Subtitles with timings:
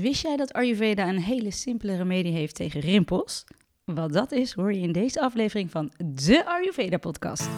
[0.00, 3.44] Wist jij dat Ayurveda een hele simpele remedie heeft tegen rimpels?
[3.84, 7.48] Wat dat is, hoor je in deze aflevering van de Ayurveda podcast.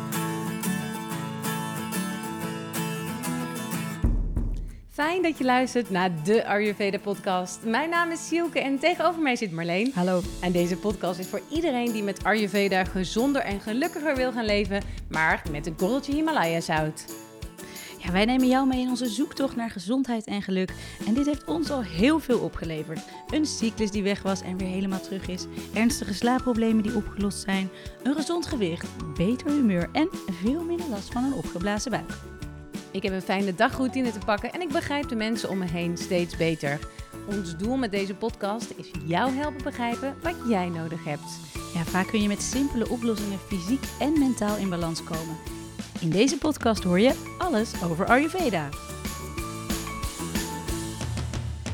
[4.89, 7.65] Fijn dat je luistert naar de Ayurveda podcast.
[7.65, 9.91] Mijn naam is Sielke en tegenover mij zit Marleen.
[9.95, 10.21] Hallo.
[10.41, 14.83] En deze podcast is voor iedereen die met Ayurveda gezonder en gelukkiger wil gaan leven,
[15.09, 17.24] maar met een korreltje Himalaya zout.
[18.05, 20.73] Ja, wij nemen jou mee in onze zoektocht naar gezondheid en geluk.
[21.07, 23.01] En dit heeft ons al heel veel opgeleverd.
[23.31, 25.47] Een cyclus die weg was en weer helemaal terug is.
[25.75, 27.69] Ernstige slaapproblemen die opgelost zijn.
[28.03, 28.87] Een gezond gewicht,
[29.17, 30.09] beter humeur en
[30.43, 32.13] veel minder last van een opgeblazen buik.
[32.91, 35.97] Ik heb een fijne dagroutine te pakken en ik begrijp de mensen om me heen
[35.97, 36.79] steeds beter.
[37.27, 41.39] Ons doel met deze podcast is jou helpen begrijpen wat jij nodig hebt.
[41.75, 45.64] Ja, vaak kun je met simpele oplossingen fysiek en mentaal in balans komen.
[46.05, 48.69] In deze podcast hoor je alles over Ayurveda.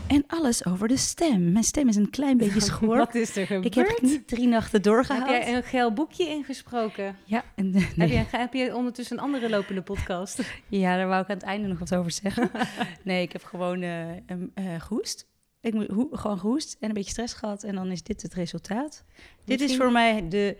[0.08, 1.52] En alles over de stem.
[1.52, 2.96] Mijn stem is een klein beetje schoor.
[2.96, 3.64] Wat is er gebeurd?
[3.64, 5.28] Ik heb niet drie nachten doorgehaald.
[5.30, 7.16] Heb jij een geel boekje ingesproken?
[7.24, 8.08] Ja, en, Heb, nee.
[8.08, 10.42] je, heb je ondertussen een andere lopende podcast?
[10.68, 12.50] ja, daar wou ik aan het einde nog wat over zeggen.
[13.04, 15.26] nee, ik heb gewoon eh, een, eh, gehoest.
[15.60, 17.62] Ik moet gewoon gehoest en een beetje stress gehad.
[17.62, 19.04] En dan is dit het resultaat.
[19.44, 20.56] Dit is voor mij de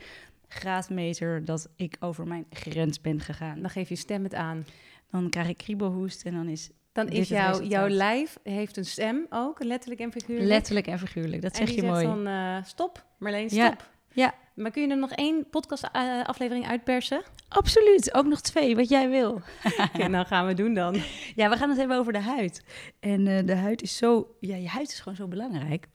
[0.53, 3.61] graadmeter dat ik over mijn grens ben gegaan.
[3.61, 4.65] Dan geef je stem het aan.
[5.11, 9.27] Dan krijg ik kriebelhoest en dan is Dan is jouw, jouw lijf heeft een stem
[9.31, 10.49] ook, letterlijk en figuurlijk.
[10.49, 11.43] letterlijk en figuurlijk.
[11.43, 12.05] Dat en zeg die je mooi.
[12.05, 13.61] dan eh, stop, Marleen, stop.
[13.61, 13.77] Ja,
[14.13, 14.35] ja.
[14.55, 17.23] Maar kun je er nog één podcast eh, aflevering uitpersen?
[17.49, 18.15] Absoluut.
[18.15, 19.41] Ook nog twee, wat jij wil.
[19.95, 20.95] Oké, dan gaan we doen dan.
[21.35, 22.65] Ja, we gaan het hebben over de huid.
[23.01, 24.37] En eh, de huid is zo...
[24.41, 25.87] Ja, je huid is gewoon zo belangrijk.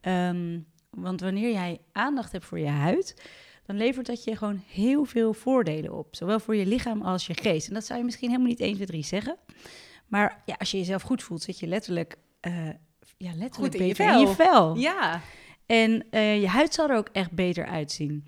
[0.00, 0.60] Ehm,
[0.90, 3.14] want wanneer jij aandacht hebt voor je huid...
[3.66, 6.16] dan levert dat je gewoon heel veel voordelen op.
[6.16, 7.68] Zowel voor je lichaam als je geest.
[7.68, 9.36] En dat zou je misschien helemaal niet 1, 2, 3 zeggen.
[10.06, 12.16] Maar ja, als je jezelf goed voelt, zit je letterlijk...
[12.40, 12.68] eh,
[13.16, 14.76] ja, letterlijk Goed in je beter in je vel.
[14.76, 15.20] Ja,
[15.66, 18.24] En eh, je huid zal er ook echt beter uitzien.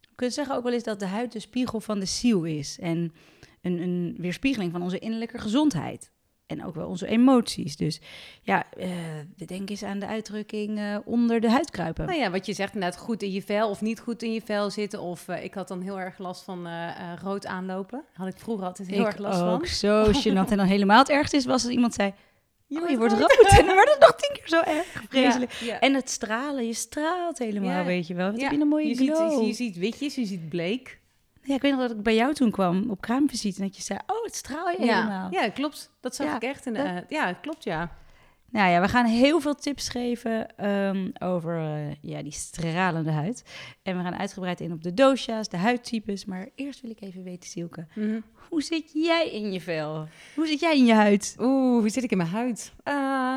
[0.00, 2.78] We kunnen zeggen ook wel eens dat de huid de spiegel van de ziel is.
[2.78, 3.12] En
[3.62, 6.12] een, een weerspiegeling van onze innerlijke gezondheid.
[6.46, 7.76] En ook wel onze emoties.
[7.76, 8.00] Dus
[8.42, 8.88] ja, eh
[9.46, 12.06] denk eens aan de uitdrukking eh, onder de huid kruipen.
[12.06, 14.40] nou ja, wat je zegt inderdaad, goed in je vel of niet goed in je
[14.44, 15.00] vel zitten.
[15.00, 16.68] Of eh, ik had dan heel erg last van
[17.22, 18.04] rood aanlopen.
[18.12, 19.76] Had ik vroeger altijd heel Ik erg last ook van.
[19.76, 20.50] zo gênant.
[20.50, 22.12] En dan helemaal het ergste is, was als iemand zei...
[22.66, 23.46] Je oh, je wordt rood.
[23.58, 25.02] En dan wordt het nog tien keer zo erg.
[25.08, 25.52] Vreselijk.
[25.52, 25.80] Ja, ja.
[25.80, 27.84] En het stralen, je straalt helemaal, Ja.
[27.84, 28.30] weet je wel.
[28.30, 29.46] Wat Ja, heb je een mooie je ziet, glow.
[29.46, 31.00] je ziet witjes, je ziet bleek.
[31.46, 33.82] Ja, ik weet nog dat ik bij jou toen kwam op kraamvisite en dat je
[33.82, 35.28] zei, oh, het straal je helemaal.
[35.30, 35.90] Ja, klopt.
[36.00, 36.66] Dat zag Ja, ik echt.
[36.66, 37.90] In, dat- eh, ja, klopt, ja.
[38.50, 43.44] Nou ja, we gaan heel veel tips geven ehm, over eh, ja, die stralende huid.
[43.82, 46.24] En we gaan uitgebreid in op de dosha's, de huidtypes.
[46.24, 48.20] Maar eerst wil ik even weten, Silke, Mhm.
[48.48, 50.06] hoe zit jij in je vel?
[50.34, 51.36] Hoe zit jij in je huid?
[51.38, 52.72] Oeh, hoe zit ik in mijn huid?
[52.82, 52.94] Eh,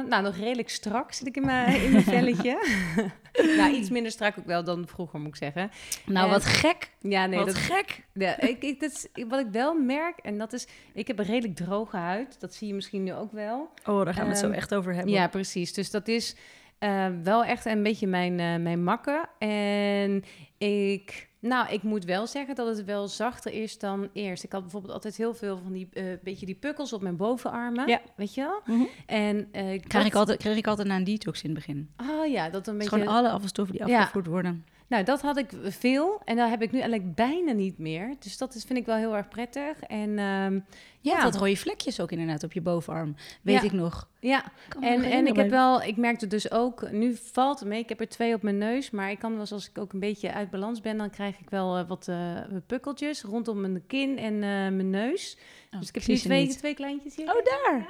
[0.10, 2.58] nou, nog redelijk strak zit ik in mijn, in mijn velletje.
[3.58, 5.72] nou, iets minder strak ook wel dan vroeger, moet ik zeggen.
[6.06, 6.90] Nou, En- wat gek.
[7.02, 8.04] Ja, nee, wat dat, gek.
[8.14, 11.26] ja, ik, ik, dat is, wat ik wel merk, en dat is, ik heb een
[11.26, 12.40] redelijk droge huid.
[12.40, 13.70] Dat zie je misschien nu ook wel.
[13.86, 15.14] Oh, daar gaan we het zo Ehm, echt over hebben.
[15.14, 15.74] Ja, precies.
[15.74, 16.36] Dus dat is
[16.80, 19.30] eh, wel echt een beetje mijn, eh, mijn makken.
[19.40, 20.24] En
[20.58, 24.44] ik, nou, ik moet wel zeggen dat het wel zachter is dan eerst.
[24.44, 27.88] Ik had bijvoorbeeld altijd heel veel van die, eh beetje die pukkels op mijn bovenarmen.
[27.88, 28.02] Ja.
[28.16, 28.76] Weet je wel?
[28.76, 28.86] Mhm.
[29.06, 29.48] En
[29.88, 31.90] dat- ik, altijd, kreeg ik altijd na een detox in het begin.
[31.96, 32.90] Ah ja, dat een beetje...
[32.90, 34.00] gewoon alle afvalstoffen die Ja.
[34.00, 34.66] afgevoerd worden.
[34.90, 36.22] Nou, dat had ik veel.
[36.26, 38.16] En dat heb ik nu eigenlijk bijna niet meer.
[38.20, 39.80] Dus dat is, vind ik wel heel erg prettig.
[39.82, 40.60] En ehm,
[41.02, 43.16] Ja, dat rode vlekjes ook inderdaad op je bovenarm.
[43.42, 43.64] Weet Ja.
[43.64, 44.08] ik nog.
[44.20, 44.44] ja.
[44.80, 48.00] En, en ik heb wel, ik merkte dus ook, nu valt het mee, ik heb
[48.00, 50.34] er twee op mijn neus, maar ik kan wel eens als ik ook een beetje
[50.34, 52.36] uit balans ben, dan krijg ik wel eh, wat eh,
[52.68, 55.38] pukkeltjes rondom mijn kin en eh, mijn neus.
[55.74, 56.58] Oh, dus ik heb nu ze twee, niet.
[56.58, 57.26] twee kleintjes hier.
[57.36, 57.88] Oh, daar.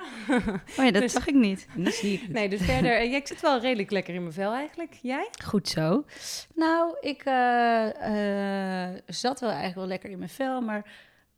[0.78, 1.68] Oh ja, dat Dus- zag ik niet.
[1.76, 2.30] Het.
[2.30, 4.94] Nee, dus verder, ja, ik zit wel redelijk lekker in mijn vel eigenlijk.
[5.02, 5.30] Jij?
[5.46, 6.04] Goed zo.
[6.56, 7.24] Nou, ik
[9.06, 10.86] zat wel eigenlijk wel lekker in mijn vel, maar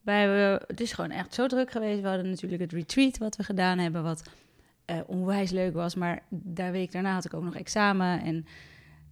[0.09, 2.01] wij hebben, het is gewoon echt zo druk geweest.
[2.01, 4.23] We hadden natuurlijk het retreat wat we gedaan hebben, wat
[4.85, 5.95] eh, onwijs leuk was.
[5.95, 8.45] Maar daar week daarna had ik ook nog examen en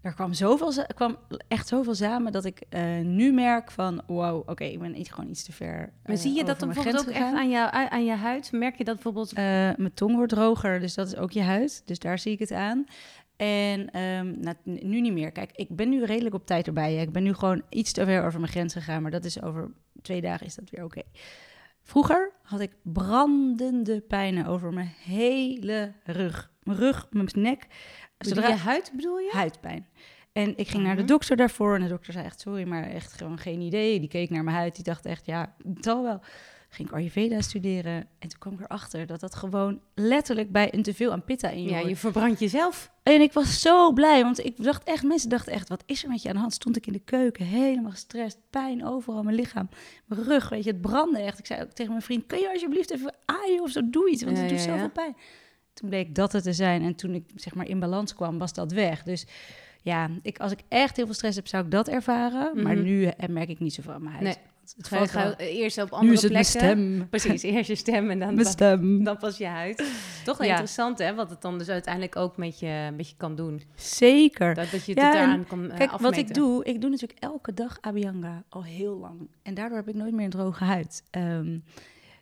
[0.01, 1.17] er kwam, zoveel, kwam
[1.47, 5.29] echt zoveel samen dat ik eh, nu merk van, wow, oké, ik ben iets, gewoon
[5.29, 8.05] iets te ver Maar eh, zie je dat dan bijvoorbeeld ook echt aan, jou, aan
[8.05, 8.51] je huid?
[8.51, 9.35] Merk je dat bijvoorbeeld?
[9.35, 11.81] Mijn tong wordt droger, dus dat is ook je huid.
[11.85, 12.85] Dus daar zie ik het aan.
[13.37, 15.31] En ehm, nou, nu niet meer.
[15.31, 16.93] Kijk, ik ben nu redelijk op tijd erbij.
[16.93, 17.01] hè.
[17.01, 19.01] Ik ben nu gewoon iets te ver over mijn grens gegaan.
[19.01, 19.71] Maar dat is over
[20.01, 21.01] twee dagen is dat weer oké.
[21.83, 26.51] Vroeger had ik brandende pijnen over mijn hele rug.
[26.63, 27.67] Mijn rug, mijn nek.
[28.17, 29.29] Zodra je huid bedoel je?
[29.33, 29.87] huidpijn.
[30.31, 31.11] En ik ging naar de Mhm.
[31.11, 31.75] dokter daarvoor.
[31.75, 33.99] En de dokter zei echt, sorry, maar echt gewoon geen idee.
[33.99, 34.75] Die keek naar mijn huid.
[34.75, 36.21] Die dacht echt, ja, het zal wel.
[36.69, 37.93] ging ik Ayurveda studeren.
[38.19, 41.63] En toen kwam ik erachter dat dat gewoon letterlijk bij een teveel aan pitta in
[41.63, 41.89] je Ja, hoort.
[41.89, 42.91] je verbrandt jezelf.
[43.13, 46.09] En ik was zo blij, want ik dacht echt, mensen dachten echt, wat is er
[46.09, 46.53] met je aan de hand?
[46.53, 49.69] Stond ik in de keuken, helemaal gestrest, pijn overal, mijn lichaam,
[50.05, 51.39] mijn rug, weet je, het brandde echt.
[51.39, 54.23] Ik zei ook tegen mijn vriend, kun je alsjeblieft even aaien of zo, doe iets,
[54.23, 54.89] want Ja, het doet ja, zoveel ja.
[54.89, 55.15] pijn.
[55.73, 58.53] Toen bleek dat het te zijn en toen ik zeg maar in balans kwam, was
[58.53, 59.03] dat weg.
[59.03, 59.25] Dus
[59.81, 62.63] ja, ik, als ik echt heel veel stress heb, zou ik dat ervaren.
[62.63, 62.83] Maar Mhm.
[62.83, 64.25] nu eh, merk ik niet zoveel aan mijn huid.
[64.25, 64.35] Nee.
[64.77, 65.33] Het wel.
[65.33, 66.69] eerst op Nu andere is het mijn plekken.
[66.97, 67.09] stem.
[67.09, 69.03] Precies, eerst je stem en dan, stem.
[69.03, 69.83] dan pas je huid.
[70.23, 70.51] Toch wel Ja.
[70.53, 71.15] interessant, hè?
[71.15, 73.61] Wat het dan dus uiteindelijk ook met je, met je kan doen.
[73.75, 74.53] Zeker.
[74.53, 77.19] Dat, dat je het Ja, daaraan kan eh, Kijk, wat ik doe, ik doe natuurlijk
[77.19, 79.29] elke dag Abhyanga al heel lang.
[79.43, 81.03] En daardoor heb ik nooit meer een droge huid.
[81.09, 81.57] Ehm,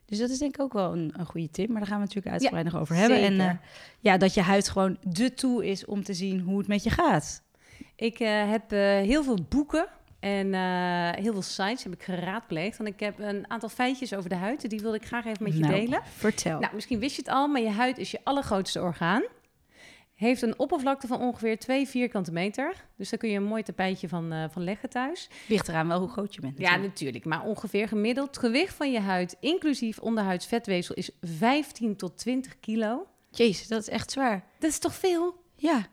[0.06, 1.68] dus dat is denk ik ook wel een, een goede tip.
[1.70, 3.20] Maar daar gaan we natuurlijk uitgebreid nog over hebben.
[3.22, 3.52] En eh,
[4.00, 6.90] ja, dat je huid gewoon de tool is om te zien hoe het met je
[6.90, 7.44] gaat.
[7.96, 8.70] Ik eh, heb
[9.06, 9.88] heel veel boeken
[10.26, 12.78] en eh, heel veel sites heb ik geraadpleegd.
[12.78, 14.70] Want ik heb een aantal feitjes over de huid.
[14.70, 16.02] Die wilde ik graag even met je Nou, delen.
[16.04, 16.60] Vertel.
[16.60, 19.24] Nou, misschien wist je het al, maar je huid is je allergrootste orgaan.
[20.14, 22.86] Heeft een oppervlakte van ongeveer 2 vierkante meter.
[22.98, 25.30] Dus daar kun je een mooi tapijtje van, eh, van leggen thuis.
[25.48, 26.58] Ligt eraan wel hoe groot je bent.
[26.58, 26.90] Ja, natuurlijk.
[26.94, 27.26] natuurlijk.
[27.26, 28.28] Maar ongeveer gemiddeld.
[28.28, 33.08] Het gewicht van je huid, inclusief onderhuids vetweefsel, is 15 tot 20 kilo.
[33.32, 34.44] Jezus, dat is echt zwaar.
[34.60, 35.44] Dat is toch veel?
[35.56, 35.88] Ja,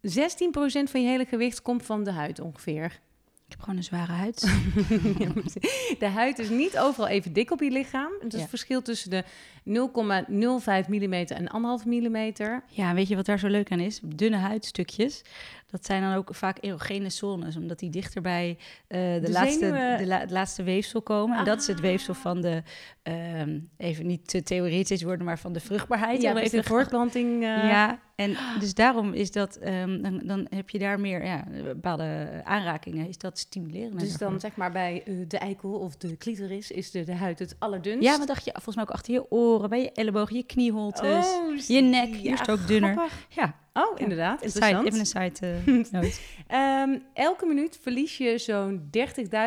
[0.00, 3.00] 16% van je hele gewicht komt van de huid ongeveer.
[3.46, 4.40] Ik heb gewoon een zware huid.
[5.98, 8.10] De huid is niet overal even dik op je lichaam.
[8.20, 8.46] Het is Ja.
[8.48, 9.24] verschil tussen de
[9.64, 11.48] 0,05 mm en
[11.80, 12.32] 1,5 mm.
[12.70, 14.00] ja, weet je wat daar zo leuk aan is?
[14.04, 15.22] Dunne huidstukjes.
[15.70, 19.58] Dat zijn dan ook vaak erogene zones, omdat die dichter bij eh, de, De laatste,
[19.58, 19.98] zenuwen.
[19.98, 21.38] de la- laatste weefsel komen.
[21.38, 21.82] En dat is het Ah.
[21.82, 22.62] weefsel van de,
[23.02, 26.22] ehm, even niet te theoretisch worden, maar van de vruchtbaarheid.
[26.22, 27.32] Ja, dus even de voortplanting.
[27.42, 31.44] eh, Ja, en dus daarom is dat, ehm, dan, dan heb je daar meer ja,
[31.64, 33.08] bepaalde aanrakingen.
[33.08, 33.98] Is dat stimuleren?
[33.98, 37.38] Dus dan zeg maar bij eh, de eikel of de clitoris is de, de huid
[37.38, 38.02] het allerdunst.
[38.02, 38.50] Ja, wat dacht je?
[38.52, 41.26] Volgens mij ook achter je oren, bij je elleboog, je knieholtes.
[41.26, 42.92] Oh, je nek, hier is het ook dunner.
[42.92, 43.26] grappig.
[43.28, 44.42] Ja, Oh, inderdaad.
[44.42, 44.86] Interessant.
[44.86, 45.46] even een side
[45.92, 46.12] eh.
[46.46, 48.90] Ehm, elke minuut verlies je zo'n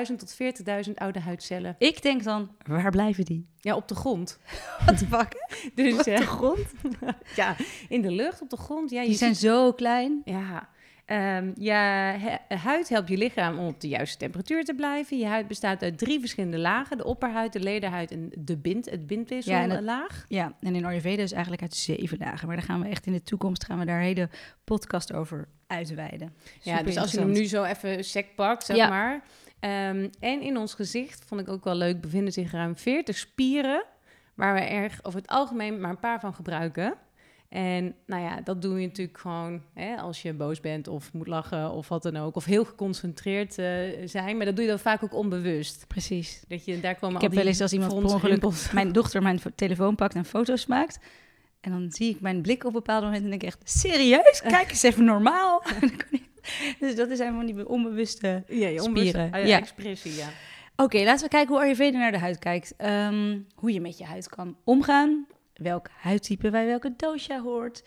[0.09, 0.37] 30.000 tot
[0.87, 1.75] 40.000 oude huidcellen.
[1.79, 3.47] Ik denk dan, waar blijven die?
[3.57, 4.39] Ja, op de grond.
[4.85, 5.39] Wat te pakken?
[5.75, 6.59] Dus Op eh, de grond?
[7.35, 7.55] ja,
[7.89, 8.89] in de lucht, op de grond.
[8.89, 10.21] Ja, je Die zijn ziet- zo klein.
[10.25, 10.69] Ja,
[11.09, 15.17] ehm je he- huid helpt je lichaam om op de juiste temperatuur te blijven.
[15.17, 16.97] Je huid bestaat uit drie verschillende lagen.
[16.97, 20.25] De opperhuid, de lederhuid en de bind, het Ja, en bindweefsellaag.
[20.27, 22.47] Ja, en in Ayurveda is eigenlijk uit zeven dagen.
[22.47, 24.29] Maar daar gaan we echt in de toekomst gaan we daar een hele
[24.63, 26.33] podcast over uitweiden.
[26.61, 28.89] Ja, dus als je hem nu zo even sec pakt, zeg Ja.
[28.89, 29.21] maar.
[29.59, 33.83] Ehm, en in ons gezicht, vond ik ook wel leuk, bevinden zich ruim 40 spieren...
[34.35, 36.93] waar we erg over het algemeen maar een paar van gebruiken.
[37.49, 41.27] En nou ja, dat doe je natuurlijk gewoon hè, als je boos bent of moet
[41.27, 42.35] lachen of wat dan ook.
[42.35, 43.67] Of heel geconcentreerd eh,
[44.05, 44.37] zijn.
[44.37, 45.87] Maar dat doe je dan vaak ook onbewust.
[45.87, 46.43] Precies.
[46.47, 49.39] Dat je, daar komen Ik heb wel eens als iemand per ongeluk mijn dochter mijn
[49.39, 50.99] fo- telefoon pakt en foto's maakt.
[51.61, 54.41] En dan zie ik mijn blik op bepaalde momenten en denk ik echt, serieus?
[54.41, 55.63] Kijk eens even normaal.
[56.79, 58.27] dus dat zijn van die onbewuste...
[58.27, 59.57] Ja, je Spieren, onbewuste- ah, ja.
[59.57, 60.27] expressie, ja.
[60.75, 62.73] Oké, laten we kijken hoe Ayurveda naar de huid kijkt.
[62.77, 65.25] Ehm, hoe je met je huid kan omgaan.
[65.59, 67.83] Welk huidtype bij welke dosha hoort.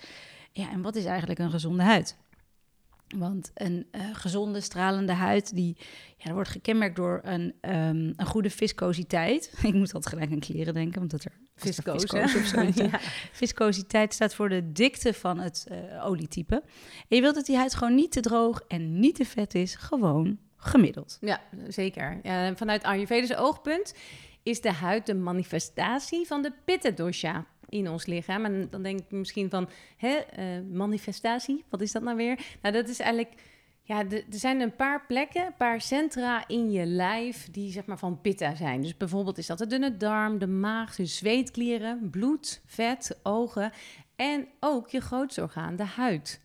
[0.50, 2.16] Ja, en wat is eigenlijk een gezonde huid?
[3.16, 5.76] Want een eh, gezonde, stralende huid, die
[6.16, 9.52] ja, dat wordt gekenmerkt door een, ehm, een goede viscositeit.
[9.62, 12.04] Ik moet altijd gelijk aan kleren denken, want dat er Viscoos.
[12.74, 13.00] Ja.
[13.32, 16.62] Viscositeit staat voor de dikte van het eh, olietype.
[17.08, 19.74] En je wilt dat die huid gewoon niet te droog en niet te vet is,
[19.74, 21.19] gewoon gemiddeld.
[21.20, 22.20] Ja, zeker.
[22.22, 23.94] Ja, en vanuit Ayurvedische oogpunt
[24.43, 28.44] is de huid de manifestatie van de pitta dosha in ons lichaam.
[28.44, 32.38] En dan denk ik misschien van, hè, eh, manifestatie, wat is dat nou weer?
[32.62, 33.34] Nou, dat is eigenlijk,
[33.82, 37.98] ja, er zijn een paar plekken, een paar centra in je lijf die zeg maar
[37.98, 38.81] van pitta zijn.
[38.81, 43.72] Dus bijvoorbeeld is dat de dunne darm, de maag, de zweetklieren, bloed, vet, ogen
[44.17, 46.41] en ook je grootste orgaan, de huid.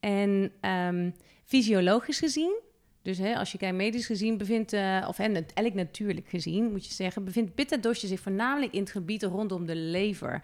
[0.00, 1.10] En ehm,
[1.44, 2.64] fysiologisch gezien
[3.06, 6.86] dus hè, als je kijkt medisch gezien bevindt, eh, of het- eigenlijk natuurlijk gezien, moet
[6.86, 10.42] je zeggen, bevindt pitta dosha zich voornamelijk in het gebied rondom de lever.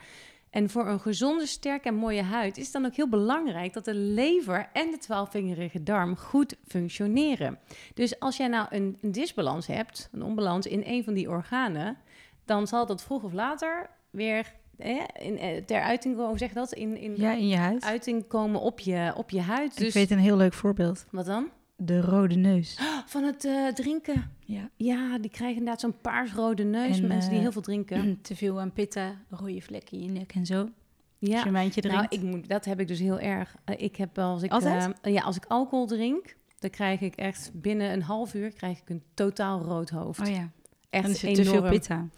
[0.50, 3.84] En voor een gezonde, sterke en mooie huid is het dan ook heel belangrijk dat
[3.84, 7.58] de lever en de twaalfvingerige darm goed functioneren.
[7.94, 11.96] Dus als jij nou een, een disbalans hebt, een onbalans in een van die organen,
[12.44, 16.72] dan zal dat vroeg of later weer hè, in, eh, ter uiting komen, zeg dat?
[16.72, 17.84] In, in Ja, in je huid.
[17.84, 19.76] uiting komen op je, op je huid.
[19.78, 21.06] Dus Ik weet een heel leuk voorbeeld.
[21.10, 21.48] wat dan?
[21.84, 22.78] De rode neus.
[23.06, 24.30] Van het eh, drinken.
[24.44, 24.70] Ja.
[24.76, 26.98] Ja, die krijgen inderdaad zo'n paarsrode neus.
[26.98, 28.18] En, mensen die eh, heel veel drinken.
[28.22, 30.60] Te veel aan pitta, rode vlekken in je nek en zo.
[30.60, 30.70] Als
[31.18, 32.14] je Ja, een wijntje nou, drinkt.
[32.14, 33.56] ik moet, dat heb ik dus heel erg.
[33.64, 34.92] Eh, ik heb als ik, Altijd?
[35.02, 38.88] ja, als ik alcohol drink, dan krijg ik echt binnen een half uur krijg ik
[38.88, 40.20] een totaal rood hoofd.
[40.20, 40.50] oh ja.
[40.90, 41.56] echt Dan is het enorm.
[41.56, 42.08] te veel pita.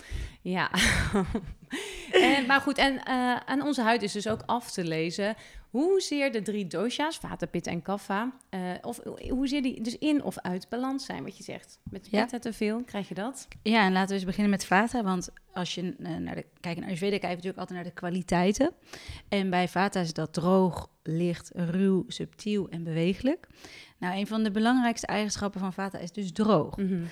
[0.40, 0.70] Ja.
[2.22, 5.36] en, maar goed, en eh, aan onze huid is dus ook af te lezen
[5.70, 10.38] hoezeer de drie dosha's, vata, pitta en kapha, eh, of hoezeer die dus in of
[10.38, 11.78] uit balans zijn, wat je zegt.
[11.90, 12.20] Met Ja.
[12.20, 13.48] pitta te veel, krijg je dat?
[13.62, 15.02] Ja, en laten we eens beginnen met vata.
[15.02, 17.94] Want als je eh, naar de, kijkt naar Ayurveda, kijk je natuurlijk altijd naar de
[18.00, 18.72] kwaliteiten.
[19.28, 23.46] En bij vata is dat droog, licht, ruw, subtiel en bewegelijk.
[23.98, 26.76] Nou, een van de belangrijkste eigenschappen van vata is dus droog.
[26.76, 27.02] Mhm.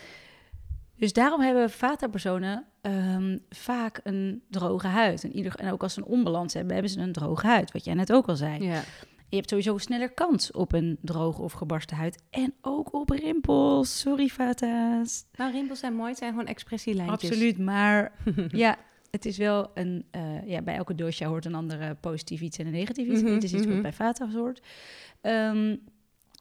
[1.02, 5.24] Dus daarom hebben vata-personen ehm, vaak een droge huid.
[5.24, 7.72] En, ieder, en ook als ze een onbalans hebben, hebben ze een droge huid.
[7.72, 8.64] Wat jij net ook al zei.
[8.64, 8.82] Ja.
[9.28, 12.22] Je hebt sowieso sneller kans op een droge of gebarsten huid.
[12.30, 13.98] En ook op rimpels.
[13.98, 15.24] Sorry, Vata's.
[15.36, 17.30] Nou, rimpels zijn mooi, het zijn gewoon expressielijntjes.
[17.30, 18.12] Absoluut, maar
[18.64, 18.76] ja,
[19.10, 20.04] het is wel een...
[20.10, 23.22] eh, ja, bij elke dosha hoort een andere positief iets en een negatief iets.
[23.22, 23.72] Mhm, Dit is iets mhm.
[23.72, 24.62] wat bij Vata hoort.
[25.20, 25.76] Ehm,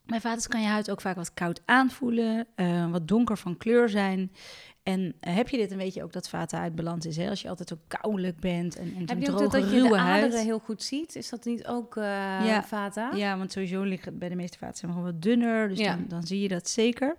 [0.06, 3.88] bij Vata's kan je huid ook vaak wat koud aanvoelen, eh, wat donker van kleur
[3.88, 4.32] zijn.
[4.82, 7.16] En eh, heb je dit, dan weet je ook dat Vata uit balans is.
[7.16, 7.28] Hè?
[7.28, 9.84] Als je altijd zo koudelijk bent en, en Heb je ook dat, dat je de
[9.84, 10.34] aderen huid.
[10.34, 11.16] heel goed ziet?
[11.16, 12.02] Is dat niet ook eh
[12.46, 12.62] Ja.
[12.64, 13.10] vata?
[13.14, 15.68] Ja, want sowieso liggen bij de meeste vaten zijn gewoon wat dunner.
[15.68, 15.94] Dus Ja.
[15.96, 17.16] dan, dan zie je dat zeker.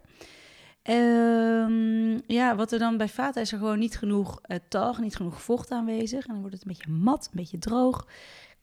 [0.81, 5.41] Ehm, ja, wat er dan bij vata is er gewoon niet genoeg talg, niet genoeg
[5.41, 6.25] vocht aanwezig.
[6.25, 8.07] En dan wordt het een beetje mat, een beetje droog.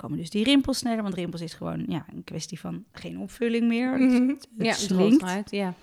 [0.01, 3.69] Komen dus die rimpels sneller, want rimpels is gewoon ja, een kwestie van geen opvulling
[3.69, 3.93] meer.
[3.93, 4.29] Het, Mhm.
[4.29, 5.51] het ja, slinkt.
[5.51, 5.75] ja.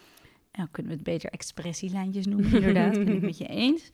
[0.51, 2.93] Nou, kunnen we het beter expressielijntjes noemen, inderdaad.
[3.05, 3.89] ben ik met je eens.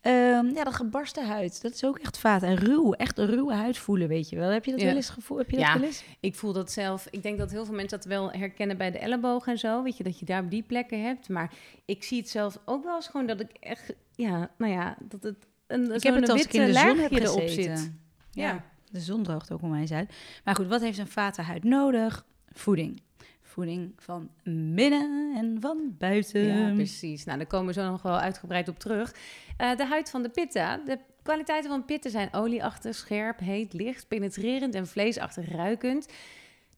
[0.00, 2.42] Ehm, ja, dat gebarsten huid, dat is ook echt vaat.
[2.42, 4.50] En ruw, echt een ruwe huid voelen, weet je wel.
[4.50, 4.86] Heb je dat Ja.
[4.86, 5.38] wel eens gevoel?
[5.38, 5.74] Heb je dat Ja.
[5.78, 6.04] wel eens?
[6.20, 7.06] Ik voel dat zelf.
[7.10, 9.82] Ik denk dat heel veel mensen dat wel herkennen bij de elleboog en zo.
[9.82, 11.28] Weet je, dat je daar op die plekken hebt.
[11.28, 11.52] Maar
[11.84, 13.94] ik zie het zelf ook wel eens gewoon dat ik echt...
[14.14, 15.36] Ja, nou ja, dat het
[15.66, 17.92] een, Ik heb het als ik in witte de zon heb laagje erop zit.
[18.30, 18.46] Ja.
[18.48, 18.64] Ja.
[18.92, 20.12] De zon droogt ook onwijs uit.
[20.44, 22.24] Maar goed, wat heeft een vatenhuid nodig?
[22.52, 23.02] Voeding.
[23.42, 24.30] Voeding van
[24.74, 26.42] binnen en van buiten.
[26.42, 27.24] Ja, precies.
[27.24, 29.14] Nou, daar komen we zo nog wel uitgebreid op terug.
[29.56, 30.76] Eh, de huid van de pitta.
[30.76, 36.08] De kwaliteiten van pitten zijn olieachtig, scherp, heet, licht, penetrerend en vleesachtig ruikend.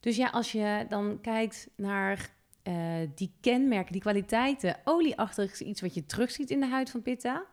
[0.00, 2.30] Dus ja, als je dan kijkt naar
[2.62, 2.74] eh,
[3.14, 4.76] die kenmerken, die kwaliteiten.
[4.84, 7.44] Olieachtig is iets wat je terugziet in de huid van pitta.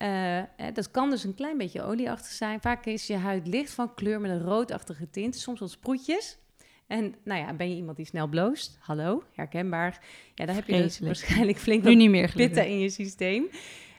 [0.00, 2.60] Eh, eh, dat kan dus een klein beetje olieachtig zijn.
[2.60, 6.38] Vaak is je huid licht van kleur met een roodachtige tint, soms wat sproetjes.
[6.86, 8.78] En nou ja, ben je iemand die snel bloost?
[8.80, 10.04] Hallo, herkenbaar.
[10.34, 12.56] Ja, dan heb je dus waarschijnlijk flink Nu wat niet meer gelukkig.
[12.56, 13.48] pitta in je systeem.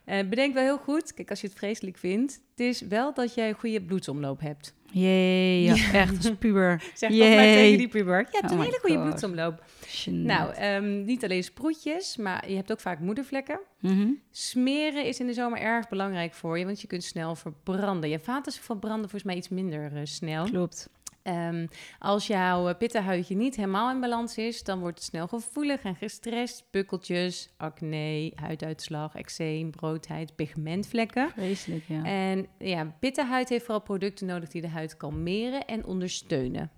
[0.05, 3.33] Eh, bedenk wel heel goed, kijk, als je het vreselijk vindt, het is wel dat
[3.33, 4.73] jij een goede bloedsomloop hebt.
[4.91, 6.83] Jee, ja, echt als puber.
[6.93, 8.19] Zeg dat maar tegen die puber.
[8.19, 9.03] Je hebt Oh een my hele goede God.
[9.05, 9.63] bloedsomloop.
[10.05, 13.59] Nou, ehm, niet alleen sproetjes, maar je hebt ook vaak moedervlekken.
[13.79, 14.07] Mhm.
[14.31, 18.09] Smeren is in de zomer erg belangrijk voor je, want je kunt snel verbranden.
[18.09, 20.45] Je vaten verbranden volgens mij iets minder eh, snel.
[20.45, 20.89] Klopt.
[21.23, 21.67] Ehm,
[21.99, 25.95] als jouw eh, pittenhuidje niet helemaal in balans is, dan wordt het snel gevoelig en
[25.95, 26.65] gestrest.
[26.71, 31.29] Pukkeltjes, acne, huiduitslag, eczeem, broodheid, pigmentvlekken.
[31.29, 32.03] Vreselijk, ja.
[32.03, 36.71] En ja, pittenhuid heeft vooral producten nodig die de huid kalmeren en ondersteunen.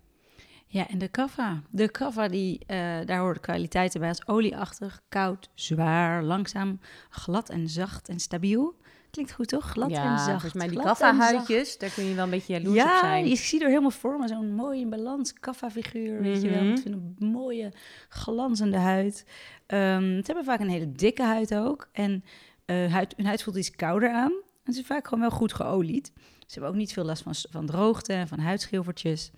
[0.66, 1.62] Ja, en de kava.
[1.70, 7.68] De kava, die, eh, daar horen kwaliteiten bij als olieachtig, koud, zwaar, langzaam, glad en
[7.68, 8.76] zacht en stabiel.
[9.14, 9.64] Klinkt goed, toch?
[9.70, 10.30] Glad ja, en zacht.
[10.30, 13.28] volgens mij die kaffa-huidjes, daar kun je wel een beetje jaloers op Ja, zijn.
[13.28, 16.58] je ziet er helemaal voor me zo'n mooie in balans kaffa-figuur, weet je wel.
[16.62, 16.68] Mhm.
[16.68, 17.72] Met zo'n mooie,
[18.08, 19.24] glanzende huid.
[19.66, 21.88] Ehm ze hebben vaak een hele dikke huid ook.
[21.92, 22.24] En
[22.64, 24.32] eh huid, hun huid voelt iets kouder aan.
[24.64, 26.12] En ze zijn vaak gewoon wel goed geolied.
[26.38, 29.30] Ze hebben ook niet veel last van, van droogte en van huidschilfertjes.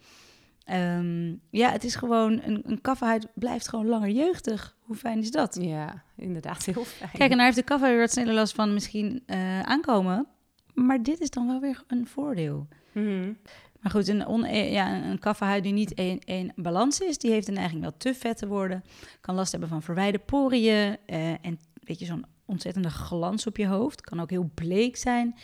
[0.66, 4.76] Ehm, ja, het is gewoon, een, een kaffahuid blijft gewoon langer jeugdig.
[4.80, 5.58] Hoe fijn is dat?
[5.60, 7.10] Ja, inderdaad, heel fijn.
[7.12, 10.26] Kijk, en daar heeft de kaffa weer wat sneller last van misschien eh, aankomen.
[10.74, 12.68] Maar dit is dan wel weer een voordeel.
[12.92, 13.32] Mhm.
[13.80, 17.30] Maar goed, een, on, eh, ja, een- kaffahuid die niet in, in balans is, die
[17.30, 18.82] heeft de neiging wel te vet te worden.
[19.20, 23.66] Kan last hebben van verwijde poriën eh, en weet je, zo'n ontzettende glans op je
[23.66, 24.00] hoofd.
[24.00, 25.34] Kan ook heel bleek zijn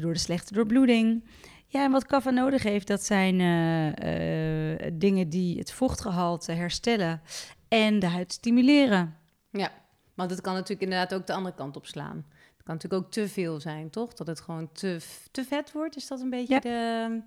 [0.00, 1.24] door de slechte doorbloeding.
[1.66, 7.20] Ja, en wat kaffa nodig heeft, dat zijn eh, eh, dingen die het vochtgehalte herstellen
[7.68, 9.16] en de huid stimuleren.
[9.50, 9.70] Ja,
[10.14, 12.26] want het kan natuurlijk inderdaad ook de andere kant op slaan.
[12.56, 14.14] Het kan natuurlijk ook te veel zijn, toch?
[14.14, 15.96] Dat het gewoon te, te vet wordt.
[15.96, 16.60] Is dat een beetje Ja.
[16.60, 17.20] de...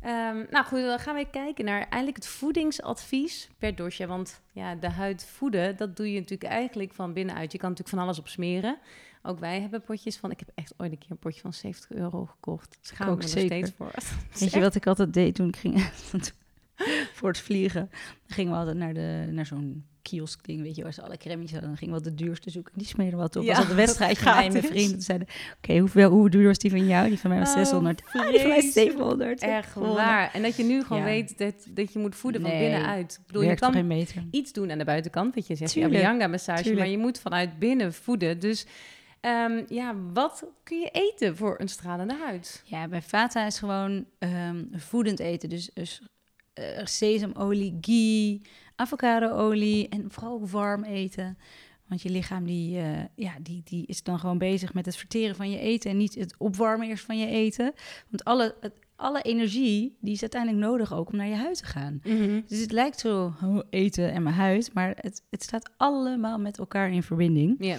[0.00, 4.06] Ehm, nou goed, dan gaan we kijken naar eigenlijk het voedingsadvies per dosje.
[4.06, 7.52] Want ja, de huid voeden, dat doe je natuurlijk eigenlijk van binnenuit.
[7.52, 8.78] Je kan natuurlijk van alles op smeren.
[9.26, 10.30] Ook wij hebben potjes van...
[10.30, 12.78] Ik heb echt ooit een keer een potje van 70 euro gekocht.
[12.80, 13.56] Schaam ook me er zeker.
[13.58, 13.92] nog steeds voor.
[14.40, 15.80] Weet je wat ik altijd deed toen ik ging
[17.14, 17.90] voor het vliegen?
[18.26, 21.50] Gingen we altijd naar, de, naar zo'n kiosk ding, weet je, waar ze alle crèmes
[21.50, 21.68] hadden.
[21.68, 22.72] Dan gingen we wat de duurste zoeken.
[22.76, 23.44] Die smeren wat op.
[23.44, 25.02] Ja, wedstrijdje met mij en mijn vrienden.
[25.02, 27.08] Zeiden, oké, hoeveel, hoe duur was die van jou?
[27.08, 28.02] Die van mij was Oh, 600.
[28.04, 28.72] Ah, die van mij vreselijk.
[28.90, 29.40] 700.
[29.40, 30.30] Echt waar.
[30.32, 31.08] En dat je nu gewoon Ja.
[31.08, 33.12] weet dat, dat je moet voeden van Nee, binnenuit.
[33.20, 34.24] Ik bedoel, je kan toch geen meter.
[34.30, 36.80] iets doen aan de buitenkant, wat je zegt, Abhyanga massage, tuurlijk.
[36.82, 38.40] maar je moet vanuit binnen voeden.
[38.40, 38.66] Dus
[39.20, 42.62] Ehm, ja, wat kun je eten voor een stralende huid?
[42.64, 45.48] Ja, bij Vata is gewoon ehm, voedend eten.
[45.48, 46.02] Dus, dus
[46.52, 48.40] eh, sesamolie, ghee,
[48.76, 51.38] avocadoolie en vooral warm eten.
[51.86, 55.36] Want je lichaam die, eh, ja, die, die is dan gewoon bezig met het verteren
[55.36, 57.72] van je eten en niet het opwarmen eerst van je eten.
[58.08, 61.64] Want alle, het, alle energie die is uiteindelijk nodig ook om naar je huid te
[61.66, 62.00] gaan.
[62.46, 66.58] Dus het lijkt zo oh, eten en mijn huid, maar het, het staat allemaal met
[66.58, 67.56] elkaar in verbinding.
[67.58, 67.76] Ja.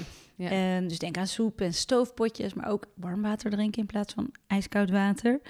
[0.50, 4.32] En dus denk aan soep en stoofpotjes, maar ook warm water drinken in plaats van
[4.48, 5.42] ijskoud water.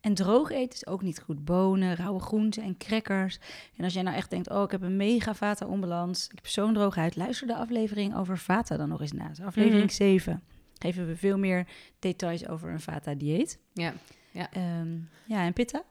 [0.00, 1.44] En droog eten is ook niet goed.
[1.44, 3.38] Bonen, rauwe groenten en crackers.
[3.76, 6.24] En als jij nou echt denkt, oh, ik heb een mega vata-onbalans.
[6.24, 7.16] Ik heb zo'n droge huid.
[7.16, 9.28] Luister de aflevering over vata dan nog eens na.
[9.28, 9.92] Dus aflevering Mhm.
[9.94, 10.42] 7.
[10.78, 11.66] Geven we veel meer
[11.98, 13.58] details over een vata-dieet.
[13.72, 13.92] ja.
[14.32, 14.48] Ja.
[14.52, 14.92] Ehm,
[15.26, 15.82] ja, en pitta?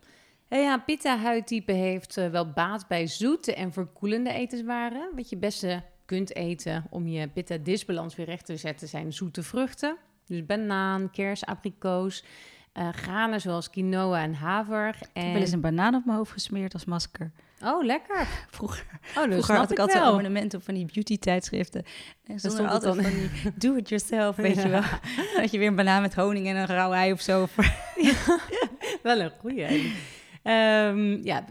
[0.49, 5.09] Ja, ja, pitta-huidtype heeft eh, wel baat bij zoete en verkoelende etenswaren.
[5.15, 9.97] Wat je beste kunt eten om je pitta-disbalans weer recht te zetten zijn zoete vruchten.
[10.25, 12.23] Dus banaan, kers, abrikoos,
[12.73, 14.87] eh, granen zoals quinoa en haver.
[14.87, 15.31] Ik heb En...
[15.31, 17.31] wel eens een banaan op mijn hoofd gesmeerd als masker.
[17.63, 18.27] Oh, lekker.
[18.49, 20.07] Vroeger, Oh, dat vroeger had ik altijd wel.
[20.07, 21.83] een abonnement op van die beauty tijdschriften.
[22.25, 24.61] En stond er altijd dan- van die do-it-yourself, weet Ja.
[24.61, 24.81] je wel.
[25.41, 27.45] Dat je weer een banaan met honing en een rauw ei of zo.
[27.45, 27.73] voor-
[29.03, 29.93] Wel een goeie.
[30.43, 31.45] Ehm, ja,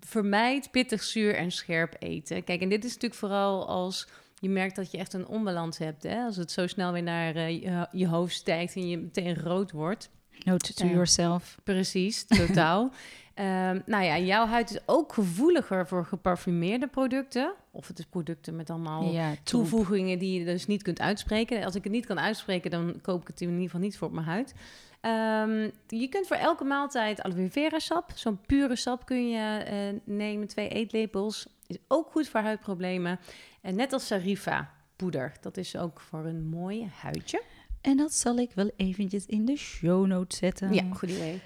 [0.00, 2.44] vermijd pittig, zuur en scherp eten.
[2.44, 4.08] Kijk, en dit is natuurlijk vooral als
[4.40, 6.02] je merkt dat je echt een onbalans hebt.
[6.02, 6.24] Hè?
[6.24, 10.10] Als het zo snel weer naar eh, je, hoofd stijgt en je meteen rood wordt.
[10.44, 11.58] Note to yourself.
[11.64, 12.90] Precies, totaal.
[13.34, 17.54] Ehm, nou ja, jouw huid is ook gevoeliger voor geparfumeerde producten.
[17.70, 21.64] Of het is producten met allemaal Ja, toevoegingen die je dus niet kunt uitspreken.
[21.64, 24.08] Als ik het niet kan uitspreken, dan koop ik het in ieder geval niet voor
[24.08, 24.54] op mijn huid.
[25.00, 30.00] Ehm, je kunt voor elke maaltijd aloe vera sap, zo'n pure sap kun je eh,
[30.04, 31.46] nemen, twee eetlepels.
[31.66, 33.18] Is ook goed voor huidproblemen.
[33.60, 37.42] En net als Sarifa poeder, dat is ook voor een mooi huidje.
[37.80, 40.72] En dat zal ik wel eventjes in de show notes zetten.
[40.72, 41.40] Ja, goed idee.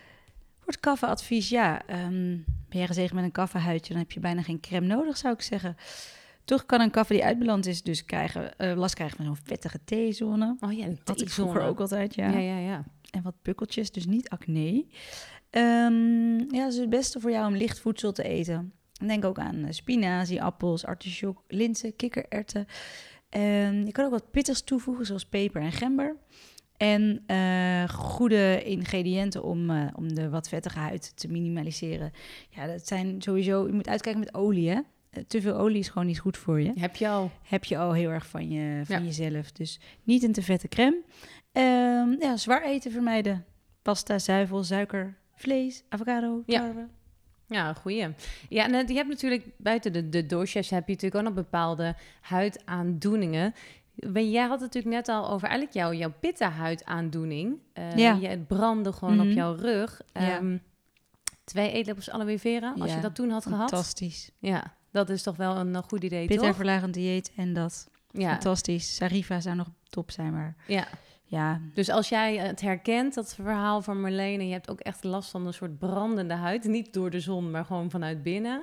[0.58, 1.87] Voor het kaffeadvies, ja.
[1.87, 5.34] ehm, ben je gezegend met een kaffehuidje, dan heb je bijna geen crème nodig, zou
[5.34, 5.76] ik zeggen.
[6.44, 9.78] Toch kan een kaffe die uitbeland is, dus krijgen, eh, last krijgen van zo'n vettige
[9.85, 10.57] T-zone.
[10.61, 12.30] Oh ja, Had ik vroeger ook altijd, ja.
[12.30, 12.85] Ja, ja, ja.
[13.11, 14.87] En wat pukkeltjes, dus niet acne.
[15.50, 18.72] Ehm, ja, is het beste voor jou om licht voedsel te eten.
[19.07, 22.66] Denk ook aan eh, spinazie, appels, artichok, linzen, kikkererwten.
[23.28, 26.16] En je kan ook wat pittigs toevoegen, zoals peper en gember.
[26.76, 32.12] En eh, goede ingrediënten om, om de wat vettige huid te minimaliseren.
[32.50, 33.66] Ja, dat zijn sowieso...
[33.66, 34.80] Je moet uitkijken met olie, hè.
[35.27, 36.72] Te veel olie is gewoon niet goed voor je.
[36.74, 37.31] Heb je al.
[37.42, 39.05] Heb je al heel erg van, je, van Ja.
[39.05, 39.53] jezelf.
[39.53, 41.03] Dus niet een te vette crème.
[41.53, 43.44] Ehm, ja, zwaar eten vermijden.
[43.83, 46.61] Pasta, zuivel, suiker, vlees, avocado, Ja.
[46.61, 46.87] tarwe.
[47.48, 48.09] Ja, goeie.
[48.48, 51.44] Ja, en eh, je hebt natuurlijk buiten de, de dosjes heb je natuurlijk ook nog
[51.44, 53.55] bepaalde huidaandoeningen.
[54.12, 57.59] Jij had het natuurlijk net al over eigenlijk jouw, jouw pitta-huidaandoening.
[57.72, 58.14] Eh Ja.
[58.20, 59.27] Je het brandde gewoon Mhm.
[59.29, 60.00] op jouw rug.
[60.12, 60.20] Ja.
[60.38, 60.59] Ehm,
[61.44, 63.68] twee eetlepels aloe vera, als Ja, je dat toen had gehad.
[63.70, 64.31] Fantastisch.
[64.38, 66.57] Ja, dat is toch wel een, eh, goed idee, Pitta toch?
[66.57, 67.88] verlagend dieet en dat.
[68.11, 68.94] Ja, Fantastisch.
[68.94, 70.87] Sarifa zou nog top zijn, maar ja.
[71.24, 74.38] ja, Dus als jij het herkent, dat verhaal van Marlene...
[74.42, 76.64] en je hebt ook echt last van een soort brandende huid...
[76.64, 78.62] niet door de zon, maar gewoon vanuit binnen...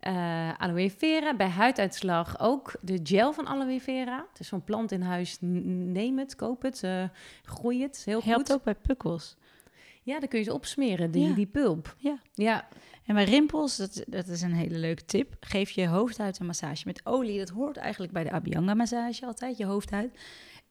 [0.00, 4.26] Eh, aloe vera, bij huiduitslag ook de gel van aloe vera.
[4.30, 7.04] Het is zo'n plant in huis, neem het, koop het, eh,
[7.42, 8.56] groei het, heel helpt goed.
[8.58, 9.36] ook bij pukkels.
[10.02, 11.34] Ja, dan kun je ze opsmeren, die, Ja.
[11.34, 11.94] die pulp.
[11.98, 12.18] Ja.
[12.34, 12.68] Ja,
[13.06, 15.36] En bij rimpels, dat, dat is een hele leuke tip.
[15.40, 17.38] Geef je hoofdhuid een massage met olie.
[17.38, 20.10] Dat hoort eigenlijk bij de Abhyanga-massage altijd, je hoofdhuid.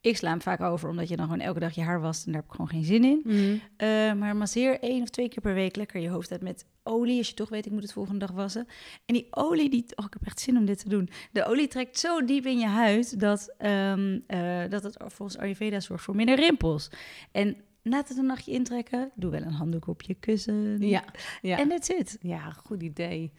[0.02, 2.32] Ik sla hem vaak over, omdat je dan gewoon elke dag je haar wast en
[2.32, 3.22] daar heb ik gewoon geen zin in.
[3.24, 3.58] Mhm.
[3.78, 7.18] Eh, maar masseer één of twee keer per week lekker je hoofd uit met olie.
[7.18, 8.68] Als je toch weet, ik moet het volgende dag wassen.
[9.06, 11.10] En die olie, die, oh, ik heb echt zin om dit te doen.
[11.32, 15.80] De olie trekt zo diep in je huid dat, ehm, eh, dat het volgens Ayurveda
[15.80, 16.90] zorgt voor minder rimpels.
[17.32, 17.56] En
[17.90, 19.12] laat het een nachtje intrekken.
[19.16, 20.82] Doe wel een handdoek op je kussen.
[20.88, 21.04] ja,
[21.42, 21.58] ja.
[21.58, 22.18] En that's it.
[22.22, 23.32] Ja, goed idee.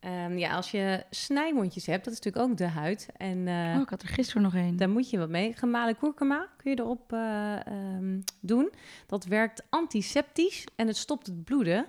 [0.00, 3.08] Ehm, ja, als je snijwondjes hebt, dat is natuurlijk ook de huid.
[3.16, 4.76] En eh, Oh, ik had er gisteren nog een.
[4.76, 5.52] Daar moet je wat mee.
[5.52, 8.70] Gemalen kurkuma kun je erop eh, ehm, doen.
[9.06, 11.86] Dat werkt antiseptisch en het stopt het bloeden.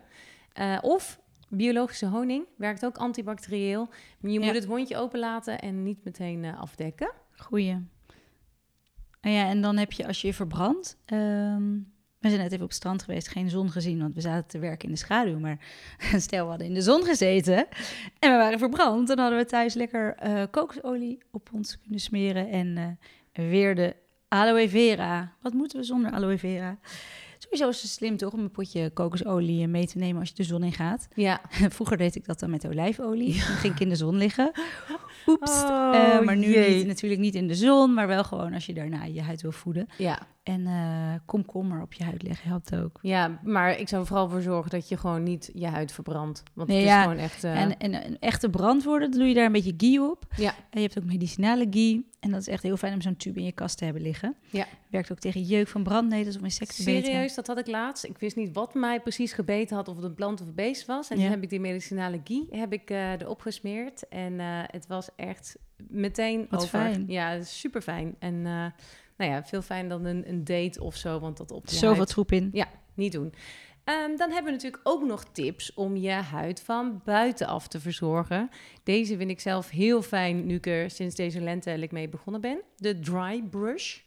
[0.53, 3.87] Eh, of biologische honing werkt ook antibacterieel.
[4.19, 4.45] Je Ja.
[4.45, 7.11] moet het wondje openlaten en niet meteen afdekken.
[7.35, 7.77] Goeie.
[9.21, 10.97] En ja, en dan heb je als je je verbrandt.
[11.05, 11.71] ehm,
[12.19, 14.59] we zijn net even op het strand geweest, geen zon gezien, want we zaten te
[14.59, 15.39] werken in de schaduw.
[15.39, 15.59] Maar
[16.17, 17.55] stel, we hadden in de zon gezeten
[18.19, 19.07] en we waren verbrand.
[19.07, 22.49] Dan hadden we thuis lekker eh, kokosolie op ons kunnen smeren.
[22.49, 22.97] En
[23.31, 23.95] eh, weer de
[24.27, 25.33] aloe vera.
[25.41, 26.77] Wat moeten we zonder aloe vera?
[27.37, 30.43] Sowieso is het slim toch om een potje kokosolie mee te nemen als je de
[30.43, 31.07] zon in gaat.
[31.15, 31.41] Ja,
[31.75, 33.33] Vroeger deed ik dat dan met olijfolie.
[33.33, 34.51] Dan ging ik in de zon liggen.
[35.29, 38.73] Oh, Eh, maar nu niet, natuurlijk niet in de zon, maar wel gewoon als je
[38.73, 39.87] daarna je huid wil voeden.
[39.97, 40.19] Ja.
[40.43, 42.99] En eh komkommer op je huid leggen helpt ook.
[43.01, 46.43] ja, maar ik zou er vooral voor zorgen dat je gewoon niet je huid verbrandt.
[46.53, 47.43] Want Nee, het is ja, gewoon echt...
[47.43, 50.25] eh, En, en een echte brandwoorden, dan doe je daar een beetje ghee op.
[50.37, 50.49] Ja.
[50.69, 52.07] En je hebt ook medicinale ghee.
[52.19, 54.35] En dat is echt heel fijn om zo'n tube in je kast te hebben liggen.
[54.49, 54.65] Ja.
[54.89, 56.83] Werkt ook tegen jeuk van brandnetels of insecten.
[56.83, 58.03] Serieus, dat had ik laatst.
[58.03, 60.85] Ik wist niet wat mij precies gebeten had, of het een plant of een beest
[60.85, 61.09] was.
[61.09, 61.21] En Ja.
[61.23, 64.07] toen heb ik die medicinale ghee heb ik, eh, erop gesmeerd.
[64.07, 64.39] En
[64.71, 66.79] het was echt meteen Wat over.
[66.79, 67.03] fijn.
[67.07, 68.15] Ja, super fijn.
[68.19, 68.65] En eh,
[69.17, 71.95] nou ja, veel fijn dan een, een date of zo, want dat op je Zoveel
[71.95, 72.49] huid troep in.
[72.93, 73.33] niet doen.
[73.83, 78.49] Ehm, dan hebben we natuurlijk ook nog tips om je huid van buitenaf te verzorgen.
[78.83, 82.61] Deze vind ik zelf heel fijn nu ik er sinds deze lente mee begonnen ben.
[82.75, 83.99] De dry brush.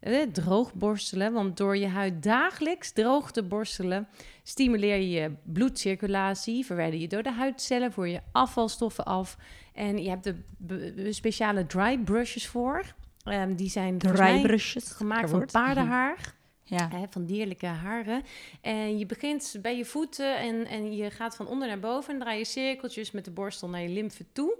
[0.00, 4.08] Eh, droog borstelen, want door je huid dagelijks droog te borstelen,
[4.42, 9.36] stimuleer je je bloedcirculatie, verwijder je door de huidcellen, voer je afvalstoffen af.
[9.74, 10.36] En je hebt er
[11.12, 12.94] speciale dry brushes voor.
[13.24, 14.90] Ehm, die zijn volgens mij Drybrushes.
[14.90, 15.52] gemaakt van woord.
[15.52, 16.36] paardenhaar.
[16.62, 16.88] Ja.
[16.92, 18.22] Hè, van dierlijke haren.
[18.60, 22.14] En je begint bij je voeten en, en je gaat van onder naar boven.
[22.14, 24.56] En draai je cirkeltjes met de borstel naar je lymfe toe.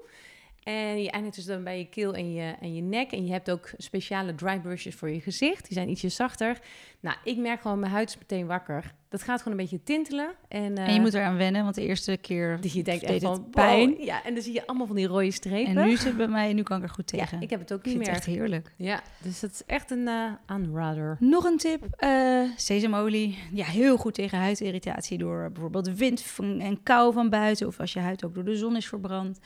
[0.68, 3.12] En je eindigt dus dan bij je keel en je, en je nek.
[3.12, 5.64] En je hebt ook speciale dry brushes voor je gezicht.
[5.64, 6.58] Die zijn ietsje zachter.
[7.00, 8.94] Nou, ik merk gewoon, mijn huid is meteen wakker.
[9.08, 10.30] Dat gaat gewoon een beetje tintelen.
[10.48, 13.22] En, En je eh, moet eraan wennen, want de eerste keer dat je denkt echt
[13.22, 13.90] van, pijn.
[13.90, 14.00] wow.
[14.04, 15.76] Ja, en dan zie je allemaal van die rode strepen.
[15.76, 17.40] En nu het bij mij, nu kan ik er goed ja, tegen.
[17.40, 18.26] ik heb het ook Ik niet vind het meer.
[18.26, 18.74] echt heerlijk.
[18.76, 21.16] Ja, dus dat is echt een eh aanrader.
[21.20, 23.38] Nog een tip, eh sesamolie.
[23.52, 26.24] Ja, heel goed tegen huidirritatie door bijvoorbeeld wind
[26.58, 27.66] en kou van buiten.
[27.66, 29.38] Of als je huid ook door de zon is verbrand.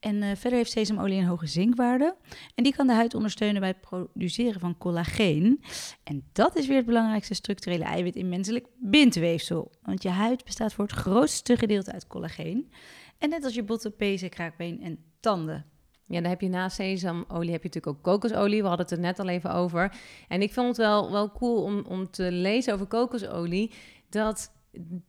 [0.00, 2.16] En verder heeft sesamolie een hoge zinkwaarde.
[2.54, 3.80] En die kan de huid ondersteunen bij het
[4.12, 5.60] produceren van collageen.
[6.04, 9.72] En dat is weer het belangrijkste structurele eiwit in menselijk bindweefsel.
[9.82, 12.70] Want je huid bestaat voor het grootste gedeelte uit collageen.
[13.18, 15.66] En net als je botten, pezen, kraakbeen en tanden.
[16.06, 18.62] Ja, dan heb je naast sesamolie heb je natuurlijk ook kokosolie.
[18.62, 19.96] We hadden het er net al even over.
[20.28, 23.72] En ik vond het wel, wel cool om, om te lezen over kokosolie.
[24.08, 24.52] Dat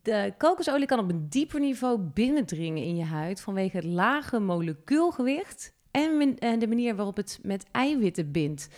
[0.02, 5.74] de kokosolie kan op een dieper niveau binnendringen in je huid vanwege het lage molecuulgewicht
[5.90, 8.68] en de manier waarop het met eiwitten bindt.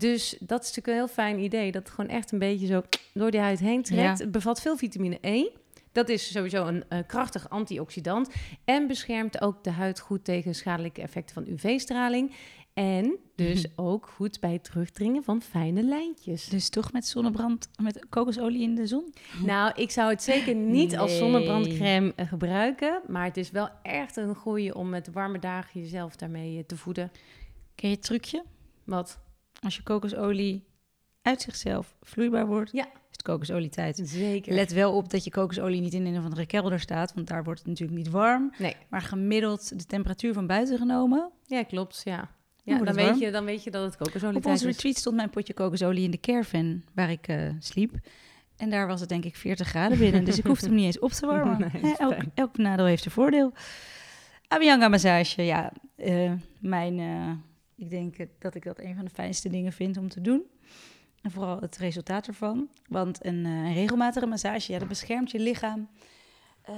[0.00, 1.72] Dus dat is natuurlijk een heel fijn idee.
[1.72, 2.82] Dat het gewoon echt een beetje zo
[3.14, 4.18] door die huid heen trekt.
[4.18, 4.24] Ja.
[4.24, 5.44] Het bevat veel vitamine E.
[5.92, 8.30] Dat is sowieso een eh, krachtig antioxidant.
[8.64, 12.34] En beschermt ook de huid goed tegen schadelijke effecten van UV-straling.
[12.74, 16.48] En dus ook goed bij het terugdringen van fijne lijntjes.
[16.48, 19.14] Dus toch met zonnebrand, met kokosolie in de zon?
[19.44, 21.18] Nou, ik zou het zeker niet als Nee.
[21.18, 23.00] zonnebrandcrème eh, gebruiken.
[23.06, 26.76] Maar het is wel echt een goeie om met warme dagen jezelf daarmee eh, te
[26.76, 27.10] voeden.
[27.74, 28.44] Ken je het trucje?
[28.84, 29.18] Wat?
[29.60, 30.64] Als je kokosolie
[31.22, 32.84] uit zichzelf vloeibaar wordt, Ja.
[32.84, 34.00] is het kokosolietijd.
[34.04, 34.54] Zeker.
[34.54, 37.44] Let wel op dat je kokosolie niet in een of andere kelder staat, want daar
[37.44, 38.52] wordt het natuurlijk niet warm.
[38.58, 38.76] Nee.
[38.88, 41.30] Maar gemiddeld de temperatuur van buiten genomen.
[41.46, 42.00] Ja, klopt.
[42.04, 42.16] Ja.
[42.64, 45.16] Dan Ja, dan weet, je, dan weet je dat het kokosolie Op onze retreat stond
[45.16, 47.94] mijn potje kokosolie in de caravan waar ik eh, sliep.
[48.56, 50.98] En daar was het denk ik 40 graden binnen, dus ik hoefde hem niet eens
[50.98, 51.70] op te warmen.
[51.82, 51.94] Nee,
[52.34, 53.52] elk nadeel heeft een voordeel.
[54.48, 57.30] Abhyanga massage, ja, eh, mijn, eh,
[57.80, 60.42] ik denk dat ik dat een van de fijnste dingen vind om te doen.
[61.22, 62.68] En vooral het resultaat ervan.
[62.88, 65.88] Want een, eh, regelmatige massage, ja, dat beschermt je lichaam.
[66.62, 66.74] Eh,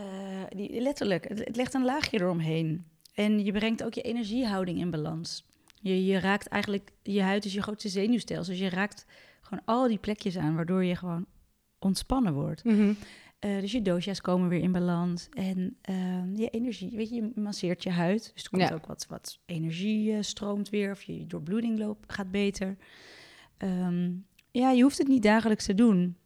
[0.49, 2.87] die, letterlijk, het, legt een laagje eromheen.
[3.15, 5.45] En je brengt ook je energiehouding in balans.
[5.81, 8.53] Je, je raakt eigenlijk, je huid is je grootste zenuwstelsel.
[8.53, 9.07] Dus je raakt
[9.41, 11.27] gewoon al die plekjes aan, waardoor je gewoon
[11.79, 12.65] ontspannen wordt.
[12.65, 12.93] Mhm.
[13.43, 15.29] Eh, dus je dosha's komen weer in balans.
[15.33, 18.31] En eh, je energie, weet je, je masseert je huid.
[18.35, 18.75] Dus er komt Ja.
[18.75, 20.91] ook wat, wat energie eh, stroomt weer.
[20.91, 22.77] Of je doorbloeding loopt, gaat beter.
[23.57, 24.11] Ehm,
[24.51, 26.17] ja, je hoeft het niet dagelijks te doen.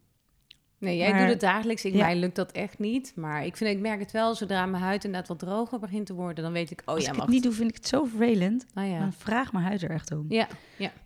[0.79, 1.85] Nee, jij Maar- doet het dagelijks.
[1.85, 2.05] Ik, Ja.
[2.05, 3.13] Mij lukt dat echt niet.
[3.15, 6.13] Maar ik, vind, ik merk het wel, zodra mijn huid inderdaad wat droger begint te
[6.13, 8.03] worden, dan weet ik, oh Als ja, ik het niet doe, vind ik het zo
[8.05, 8.65] vervelend.
[8.75, 8.99] Oh ja.
[8.99, 10.25] Dan vraag mijn huid er echt om.
[10.29, 10.47] Ja,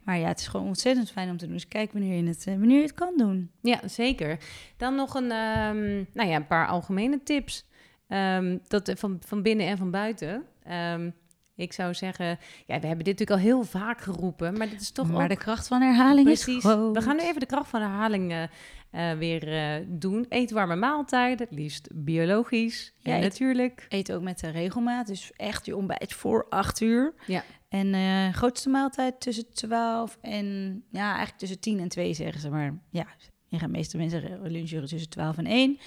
[0.03, 1.53] Maar ja, het is gewoon ontzettend fijn om te doen.
[1.53, 3.51] Dus kijk wanneer je het, eh, wanneer je het kan doen.
[3.61, 4.37] ja, zeker.
[4.77, 7.65] Dan nog een, ehm, nou ja, een paar algemene tips.
[8.07, 10.43] Ehm, dat, eh, van, van binnen en van buiten.
[10.63, 11.09] Ehm,
[11.55, 12.27] ik zou zeggen,
[12.65, 15.29] ja, we hebben dit natuurlijk al heel vaak geroepen, maar dit is toch maar ook
[15.29, 16.55] de kracht van herhaling Precies.
[16.55, 16.95] is groot.
[16.95, 18.43] We gaan nu even de kracht van herhaling eh,
[18.91, 20.25] eh, weer eh, doen.
[20.29, 22.93] Eet warme maaltijden, het liefst biologisch.
[22.97, 23.85] Ja, eet- natuurlijk.
[23.89, 25.07] Eet ook met de regelmaat.
[25.07, 27.13] Dus echt je ontbijt voor acht uur.
[27.27, 27.43] Ja.
[27.69, 30.45] En eh grootste maaltijd tussen 12 en...
[30.89, 32.49] Ja, eigenlijk tussen 10 en 2 zeggen ze.
[32.49, 33.05] Maar ja,
[33.47, 35.79] je gaat meeste mensen lunchen tussen 12 en 1.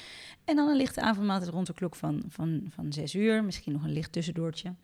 [0.44, 3.44] En dan een lichte avondmaaltijd rond de klok van, van, van 6 uur.
[3.44, 4.74] Misschien nog een licht tussendoortje.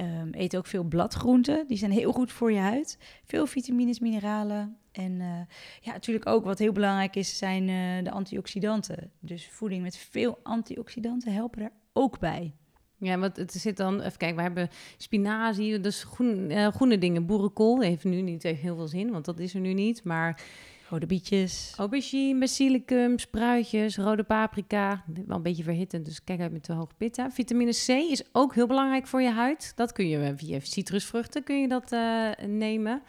[0.00, 1.64] Ehm, eet ook veel bladgroenten.
[1.66, 2.98] Die zijn heel goed voor je huid.
[3.24, 4.76] Veel vitamines, mineralen.
[4.92, 5.40] En eh,
[5.80, 9.10] ja, natuurlijk ook wat heel belangrijk is, zijn eh, de antioxidanten.
[9.18, 12.54] Dus voeding met veel antioxidanten helpen daar ook bij.
[12.98, 17.26] Ja, want het zit dan, even kijken, we hebben spinazie, dus groen, eh, groene dingen.
[17.26, 20.04] Boerenkool heeft nu niet heel veel zin, want dat is er nu niet.
[20.04, 20.42] Maar
[20.90, 21.72] Rode bietjes.
[21.76, 25.04] aubergine, basilicum, spruitjes, rode paprika.
[25.26, 27.30] Wel een beetje verhittend, dus kijk uit met te hoog pitta.
[27.30, 29.72] Vitamine C is ook heel belangrijk voor je huid.
[29.76, 33.02] Dat kun je eh, via citrusvruchten kun je dat eh, nemen.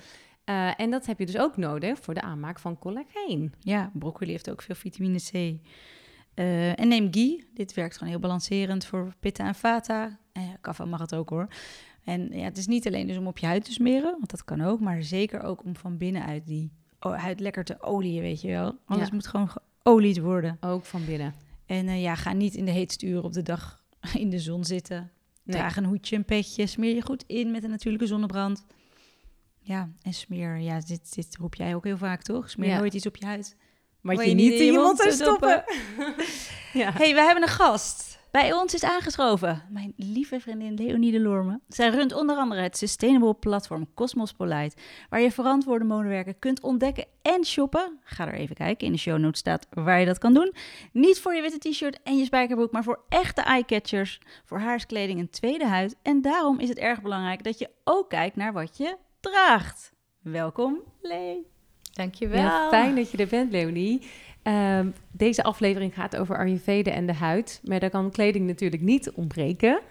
[0.44, 3.54] Eh, en dat heb je dus ook nodig voor de aanmaak van collageen.
[3.60, 5.60] Ja, broccoli heeft ook veel vitamine C.
[6.76, 7.50] En neem ghee.
[7.54, 10.20] Dit werkt gewoon heel balancerend voor pitta en vata.
[10.34, 11.48] Uh, kaffa mag het ook hoor.
[12.04, 14.44] En ja, het is niet alleen dus om op je huid te smeren, want dat
[14.44, 14.80] kan ook.
[14.80, 16.72] Maar zeker ook om van binnenuit die
[17.10, 18.78] huid lekker te olieën, weet je wel.
[18.86, 19.14] Alles Ja.
[19.14, 19.50] moet gewoon
[19.84, 20.58] geolied worden.
[20.62, 21.34] Ook van binnen.
[21.66, 23.84] En eh, ja, ga niet in de heetste uren op de dag
[24.14, 25.12] in de zon zitten.
[25.44, 25.56] Nee.
[25.58, 26.68] Draag een hoedje, een petje.
[26.68, 28.66] Smeer je goed in met een natuurlijke zonnebrand.
[29.60, 32.50] Ja, en smeer, ja, dit, dit roep jij ook heel vaak, toch?
[32.50, 32.78] Smeer Ja.
[32.78, 33.56] nooit iets op je huid.
[34.02, 35.64] Waar je niet in je mond zou zou stoppen.
[36.82, 36.92] ja.
[36.94, 38.11] hey, we hebben een gast.
[38.32, 41.60] Bij ons is aangeschoven mijn lieve vriendin Leonie de Lorme.
[41.68, 44.76] Zij runt onder andere het sustainable platform Cosmos Polite,
[45.10, 48.00] waar je verantwoorde modewerken kunt ontdekken en shoppen.
[48.04, 50.54] Ga er even kijken, in de show notes staat waar je dat kan doen.
[50.92, 55.30] Niet voor je witte t-shirt en je spijkerbroek, maar voor echte eyecatchers, voor haarskleding en
[55.30, 55.96] tweede huid.
[56.02, 59.94] En daarom is het erg belangrijk dat je ook kijkt naar wat je draagt.
[60.22, 61.50] Welkom, Lee.
[61.94, 62.42] Dankjewel.
[62.42, 64.02] Ja, fijn dat je er bent, Leonie.
[64.44, 67.62] Ehm, deze aflevering gaat over Ayurveda en de huid.
[67.64, 69.82] Maar daar kan kleding natuurlijk niet ontbreken.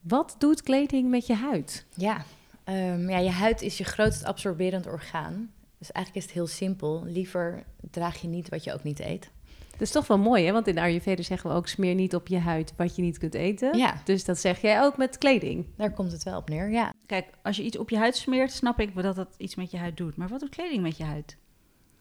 [0.00, 1.86] Wat doet kleding met je huid?
[1.96, 2.24] Ja,
[2.64, 5.50] ehm, ja, je huid is je grootst absorberend orgaan.
[5.78, 7.02] Dus eigenlijk is het heel simpel.
[7.06, 9.30] Liever draag je niet wat je ook niet eet.
[9.70, 10.52] Dat is toch wel mooi, hè?
[10.52, 11.68] Want in de Ayurveda zeggen we ook...
[11.68, 13.78] smeer niet op je huid wat je niet kunt eten.
[13.78, 15.66] Ja, Dus dat zeg jij ook met kleding.
[15.76, 16.70] daar komt het wel op neer.
[16.70, 16.92] Ja.
[17.06, 19.76] Kijk, als je iets op je huid smeert, snap ik dat dat iets met je
[19.76, 20.16] huid doet.
[20.16, 21.36] Maar wat doet kleding met je huid?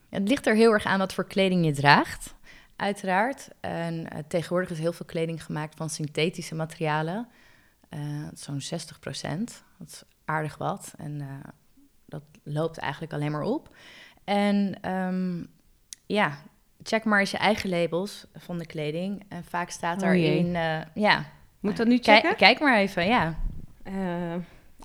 [0.09, 2.35] Het ligt er heel erg aan wat voor kleding je draagt,
[2.75, 3.47] uiteraard.
[3.59, 7.27] En eh, tegenwoordig is heel veel kleding gemaakt van synthetische materialen.
[7.89, 7.99] Eh,
[8.33, 9.63] Zo'n 60 procent.
[9.77, 10.93] Dat is aardig wat.
[10.97, 11.27] En eh,
[12.05, 13.75] dat loopt eigenlijk alleen maar op.
[14.23, 15.43] En ehm,
[16.05, 16.37] ja,
[16.83, 19.23] check maar eens je eigen labels van de kleding.
[19.29, 20.55] En vaak staat Oh daarin...
[20.55, 21.25] eh, ja,
[21.59, 22.35] Moet dat nu checken?
[22.35, 23.35] kijk maar even, ja.
[23.83, 24.35] Eh,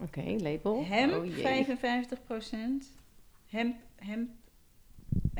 [0.02, 0.84] Oké, label.
[0.88, 1.34] Hemp, Oh, jee.
[1.42, 2.18] 55
[3.46, 4.30] Hemp, hemp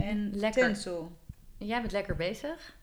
[0.08, 0.62] en Lekker.
[0.62, 1.12] tencel.
[1.58, 2.76] Jij bent lekker bezig.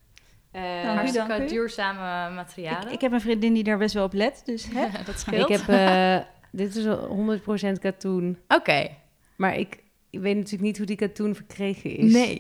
[0.52, 2.88] Eh, Nou, Hartstikke duurzame materialen.
[2.88, 5.18] Ik, ik heb een vriendin die daar best wel op let, dus hè, dat ik
[5.18, 5.50] scheelt.
[5.50, 5.68] heb...
[5.68, 6.18] eh,
[6.62, 7.40] dit is al
[7.76, 8.38] 100% katoen.
[8.48, 8.90] Oké.
[9.36, 12.40] Maar ik, ik weet natuurlijk niet hoe die katoen verkregen is.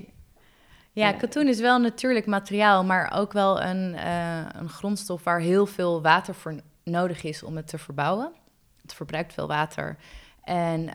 [0.93, 1.19] Ja, Eh.
[1.19, 5.65] katoen is wel een natuurlijk materiaal, maar ook wel een, eh, een grondstof waar heel
[5.65, 8.31] veel water voor nodig is om het te verbouwen.
[8.81, 9.97] Het verbruikt veel water.
[10.43, 10.89] En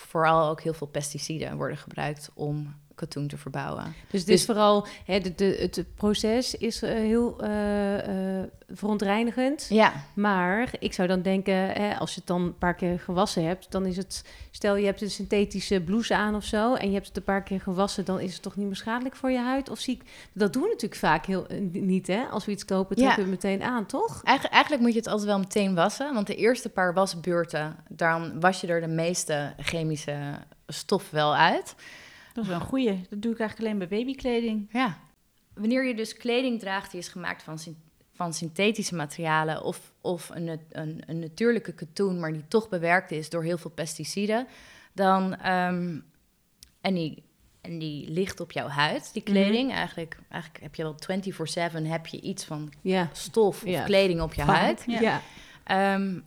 [0.00, 3.94] vooral ook heel veel pesticiden worden gebruikt om katoen te verbouwen.
[4.10, 7.50] Dus Dus- is vooral, hè, de, de, het proces is eh, heel eh,
[8.72, 9.66] verontreinigend.
[9.68, 13.44] Ja, Maar ik zou dan denken, hè, als je het dan een paar keer gewassen
[13.44, 16.94] hebt, dan is het, stel je hebt een synthetische blouse aan of zo, en je
[16.94, 19.38] hebt het een paar keer gewassen, dan is het toch niet meer schadelijk voor je
[19.38, 19.70] huid?
[19.70, 22.22] Of zie ik, dat doen we natuurlijk vaak heel, niet, hè?
[22.24, 23.02] Als we iets kopen, Ja.
[23.02, 24.20] trekken we het meteen aan, toch?
[24.24, 26.14] Eigenlijk, eigenlijk moet je het altijd wel meteen wassen.
[26.14, 30.18] Want de eerste paar wasbeurten, dan was je er de meeste chemische
[30.66, 31.74] stof wel uit.
[32.32, 33.00] Dat is wel een goeie.
[33.10, 34.68] Dat doe ik eigenlijk alleen bij babykleding.
[34.72, 34.98] Ja.
[35.54, 37.58] Wanneer je dus kleding draagt die is gemaakt van,
[38.12, 43.30] van synthetische materialen of, of een, een, een natuurlijke katoen, maar die toch bewerkt is
[43.30, 44.46] door heel veel pesticiden,
[44.92, 45.98] dan ehm,
[46.80, 47.22] en, die,
[47.60, 49.72] en die ligt op jouw huid, die kleding.
[49.72, 50.94] eigenlijk, eigenlijk heb je wel
[51.82, 53.08] 24/7 heb je iets van Ja.
[53.12, 54.84] stof of kleding op je huid.
[54.86, 55.00] Ja.
[55.00, 55.22] Ja.
[55.64, 56.18] Ehm,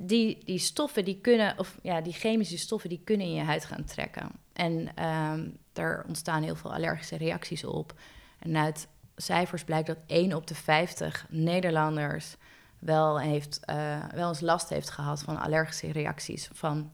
[0.00, 3.64] die, die stoffen die kunnen, of ja, die chemische stoffen die kunnen in je huid
[3.64, 4.30] gaan trekken.
[4.58, 5.40] En ehm
[5.72, 7.94] daar ontstaan heel veel allergische reacties op.
[8.38, 12.36] En uit cijfers blijkt dat 1 op de 50 Nederlanders
[12.78, 16.92] wel, heeft, eh, wel eens last heeft gehad van allergische reacties van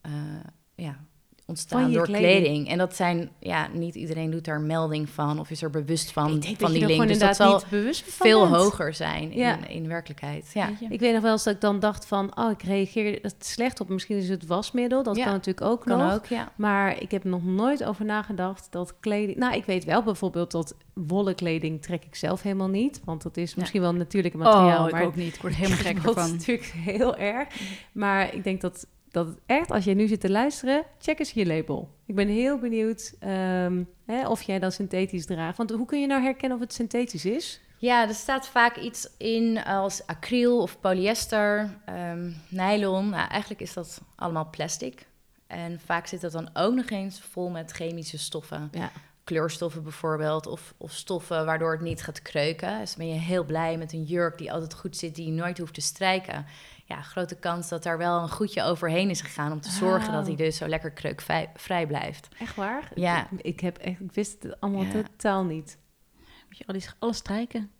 [0.00, 0.12] eh,
[0.74, 0.98] ja,
[1.48, 2.42] ontstaan Van je door kleding.
[2.44, 2.68] kleding.
[2.68, 6.34] En dat zijn, ja, niet iedereen doet daar melding van of is er bewust van,
[6.34, 7.08] ik denk van dat die link.
[7.08, 8.54] Dus dat zal van veel bent.
[8.62, 9.56] hoger zijn Ja.
[9.56, 10.50] in, in werkelijkheid.
[10.54, 10.70] Ja.
[10.88, 13.80] Ik weet nog wel eens dat ik dan dacht van, oh, ik reageer het slecht
[13.80, 13.88] op.
[13.88, 16.14] Misschien is het wasmiddel, dat Ja, kan natuurlijk ook Kan nog.
[16.14, 16.52] ook, ja.
[16.56, 19.38] Maar ik heb nog nooit over nagedacht dat kleding...
[19.38, 23.00] Nou, ik weet wel bijvoorbeeld dat wollen kleding trek ik zelf helemaal niet.
[23.04, 24.80] Want dat is misschien wel een natuurlijke materiaal.
[24.82, 25.34] oh, ik maar ook niet.
[25.34, 26.36] Ik word helemaal gek dat is ervan.
[26.36, 27.48] natuurlijk heel erg.
[27.92, 31.30] Maar ik denk dat, dat het echt, als jij nu zit te luisteren, check eens
[31.30, 31.88] je label.
[32.06, 35.56] Ik ben heel benieuwd ehm, hè, of jij dan synthetisch draagt.
[35.56, 37.60] Want hoe kun je nou herkennen of het synthetisch is?
[37.78, 43.08] Ja, er staat vaak iets in als acryl of polyester, ehm, nylon.
[43.08, 45.06] Nou, eigenlijk is dat allemaal plastic.
[45.46, 48.68] En vaak zit dat dan ook nog eens vol met chemische stoffen.
[48.72, 48.90] Ja.
[49.24, 52.78] kleurstoffen bijvoorbeeld, of, of stoffen waardoor het niet gaat kreuken.
[52.78, 55.58] Dus ben je heel blij met een jurk die altijd goed zit, die je nooit
[55.58, 56.46] hoeft te strijken.
[56.88, 60.26] Ja, grote kans dat daar wel een goedje overheen is gegaan om te zorgen dat
[60.26, 62.28] hij dus zo lekker kreukvrij blijft.
[62.38, 62.90] Echt waar?
[62.94, 63.28] Ja.
[63.30, 64.90] Ik, ik, heb echt, ik wist het allemaal Ja.
[64.90, 65.78] totaal niet.
[66.48, 67.70] Moet je al die, alles strijken.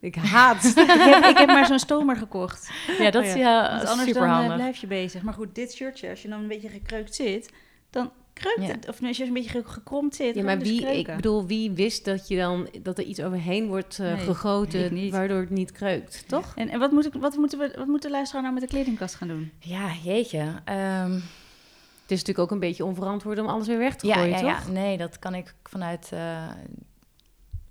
[0.00, 0.64] Ik haat.
[0.64, 2.70] ik, heb, ik heb maar zo'n stomer gekocht.
[2.98, 3.34] Ja, dat Oh ja.
[3.34, 5.22] is ja, anders super dan eh, blijf je bezig.
[5.22, 7.52] Maar goed, dit shirtje, als je dan een beetje gekreukt zit,
[7.90, 8.12] dan
[8.42, 8.76] kreukt Ja.
[8.76, 8.88] het.
[8.88, 11.70] Of als je een beetje ge- gekromd zit, Ja, maar dus wie, ik bedoel, wie
[11.70, 15.72] wist dat je dan dat er iets overheen wordt eh, Nee, gegoten, waardoor het niet
[15.72, 16.52] kreukt, toch?
[16.56, 18.68] En, en wat, moet ik, wat, moeten we, wat moet de luisteraar nou met de
[18.68, 19.52] kledingkast gaan doen?
[19.58, 20.54] Ja, jeetje.
[20.64, 21.12] Ehm,
[22.02, 24.36] Het is natuurlijk ook een beetje onverantwoord om alles weer weg te ja, gooien, ja,
[24.56, 24.66] toch?
[24.66, 26.48] ja, nee, dat kan ik vanuit eh,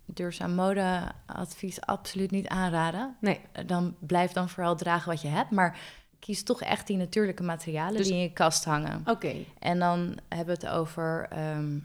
[0.05, 3.15] duurzaam modeadvies absoluut niet aanraden.
[3.19, 3.39] Nee.
[3.51, 5.79] Eh, Dan blijf dan vooral dragen wat je hebt, maar
[6.21, 9.01] kies toch echt die natuurlijke materialen Dus- die in je kast hangen.
[9.05, 9.33] Oké.
[9.59, 11.77] En dan hebben we het over ehm,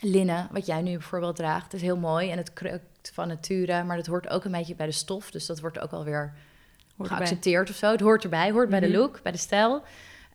[0.00, 1.64] linnen, wat jij nu bijvoorbeeld draagt.
[1.64, 4.74] Het is heel mooi en het kreukt van nature, maar dat hoort ook een beetje
[4.74, 5.30] bij de stof.
[5.30, 6.34] Dus dat wordt ook alweer
[6.96, 7.16] Hoort erbij.
[7.16, 7.90] geaccepteerd of zo.
[7.90, 8.90] Het hoort erbij, hoort bij Mhm.
[8.90, 9.82] de look, bij de stijl.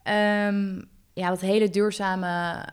[0.04, 0.82] Ehm,
[1.14, 2.66] ja, wat hele duurzame,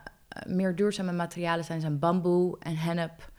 [0.47, 3.31] meer duurzame materialen zijn, zijn bamboe en hennep.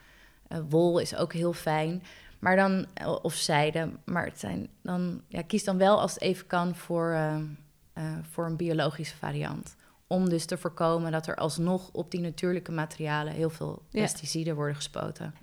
[0.48, 2.02] Eh, wol is ook heel fijn.
[2.38, 6.22] Maar dan, eh, of zijde, maar het zijn dan, ja, kies dan wel als het
[6.22, 7.36] even kan voor, eh,
[7.92, 9.76] eh, voor een biologische variant.
[10.06, 14.00] Om dus te voorkomen dat er alsnog op die natuurlijke materialen heel veel Ja.
[14.00, 15.34] pesticiden worden gespoten.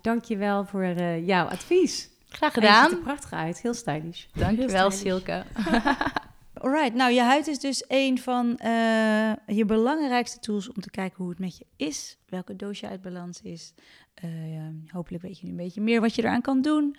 [0.00, 2.08] Dank je wel voor eh, jouw advies.
[2.28, 3.02] Graag En je ziet er gedaan.
[3.02, 4.24] prachtig uit, heel stylish.
[4.34, 5.00] Dankjewel, stylish.
[5.16, 5.44] Silke.
[6.60, 11.16] Alright, nou je huid is dus een van eh, je belangrijkste tools om te kijken
[11.16, 12.18] hoe het met je is.
[12.28, 13.74] Welke doos je uit balans is.
[14.14, 16.96] Eh, ja, hopelijk weet je nu een beetje meer wat je eraan kan doen.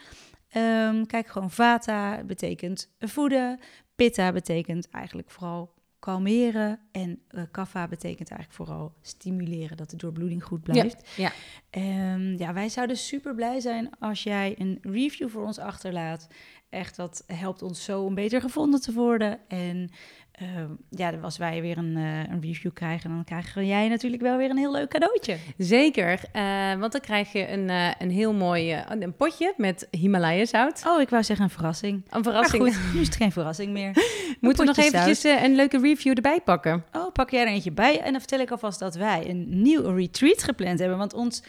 [0.49, 3.59] Ehm, kijk gewoon Vata betekent voeden.
[3.95, 6.79] Pitta betekent eigenlijk vooral kalmeren.
[6.91, 11.09] En eh Kapha betekent eigenlijk vooral stimuleren dat de doorbloeding goed blijft.
[11.15, 11.31] Ja.
[11.69, 16.27] Ehm, ja, wij zouden super blij zijn als jij een review voor ons achterlaat.
[16.69, 19.39] Echt, dat helpt ons zo om beter gevonden te worden.
[19.47, 19.89] En
[20.31, 24.37] ehm, ja, als wij weer een, eh, een review krijgen, dan krijgen jij natuurlijk wel
[24.37, 25.37] weer een heel leuk cadeautje.
[25.57, 30.45] Zeker, eh, want dan krijg je een, eh, een heel mooi een potje met Himalaya
[30.45, 30.83] zout.
[30.87, 32.05] Oh, ik wou zeggen een verrassing.
[32.09, 32.63] Een verrassing.
[32.63, 33.91] Maar goed, nu is het geen verrassing meer.
[34.41, 36.85] Moeten we nog eventjes een leuke review erbij pakken?
[36.91, 37.99] Oh, pak jij er eentje bij.
[37.99, 40.97] En dan vertel ik alvast dat wij een nieuw retreat gepland hebben.
[40.97, 41.43] Want ons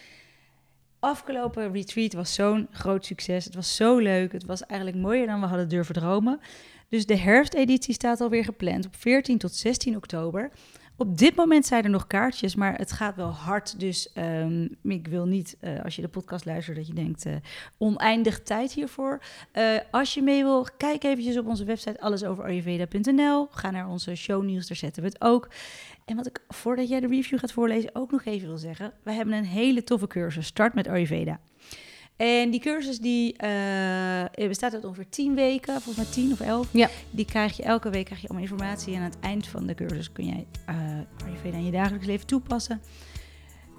[1.00, 3.44] afgelopen retreat was zo'n groot succes.
[3.44, 4.32] Het was zo leuk.
[4.32, 6.40] Het was eigenlijk mooier dan we hadden durven dromen.
[6.88, 10.50] Dus de herfsteditie staat alweer gepland op 14 tot 16 oktober.
[11.00, 13.80] Op dit moment zijn er nog kaartjes, maar het gaat wel hard.
[13.80, 17.32] Dus ehm, ik wil niet, eh, als je de podcast luistert, dat je denkt eh,
[17.76, 19.20] oneindig tijd hiervoor.
[19.52, 23.48] Eh, als je mee wil, kijk eventjes op onze website allesoverayurveda.nl.
[23.50, 25.48] Ga naar onze shownieuws, daar zetten we het ook.
[26.04, 28.92] En wat ik, voordat jij de review gaat voorlezen, ook nog even wil zeggen.
[29.02, 31.40] We hebben een hele toffe cursus, Start met Ayurveda.
[32.18, 36.68] En die cursus die eh, bestaat uit ongeveer 10 weken, volgens mij 10 of 11.
[36.70, 36.88] Ja.
[37.10, 38.94] Die krijg je elke week krijg je allemaal informatie.
[38.94, 40.76] En aan het eind van de cursus kun jij eh
[41.24, 42.80] Ayurveda in je dagelijks leven toepassen.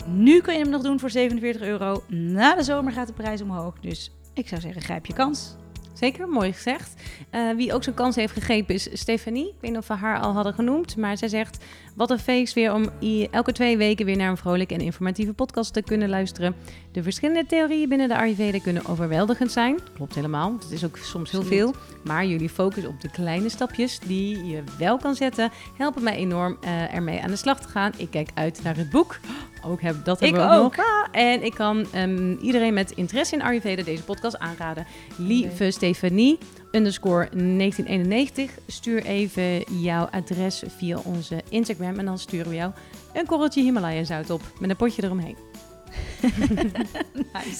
[0.06, 2.04] Nu kun je hem nog doen voor 47 euro.
[2.08, 3.80] Na de zomer gaat de prijs omhoog.
[3.80, 5.56] Dus ik zou zeggen, grijp je kans.
[5.94, 6.94] Zeker, mooi gezegd.
[7.30, 9.48] Eh, wie ook zo'n kans heeft gegrepen is Stefanie.
[9.48, 11.64] Ik weet niet of we haar al hadden genoemd, maar zij zegt...
[12.00, 12.90] Wat een feest weer om
[13.32, 16.56] elke twee weken weer naar een vrolijke en informatieve podcast te kunnen luisteren.
[16.92, 19.80] De verschillende theorieën binnen de Ayurveda kunnen overweldigend zijn.
[19.94, 21.74] Klopt helemaal, het is ook soms heel veel.
[22.04, 25.52] Maar jullie focus op de kleine stapjes die je wel kan zetten...
[25.78, 27.92] helpen mij enorm eh, ermee aan de slag te gaan.
[27.98, 29.20] Ik kijk uit naar het boek.
[29.66, 31.08] Ook heb, dat hebben Ik we ook, nog.
[31.12, 34.86] En ik kan ehm, iedereen met interesse in Ayurveda deze podcast aanraden.
[35.18, 36.38] Lieve Stefanie,
[36.72, 38.52] underscore 1991.
[38.68, 42.00] Stuur even jouw adres via onze Instagram.
[42.00, 42.72] En dan sturen we jou
[43.14, 44.42] een korreltje Himalaya zout op.
[44.60, 45.36] Met een potje eromheen.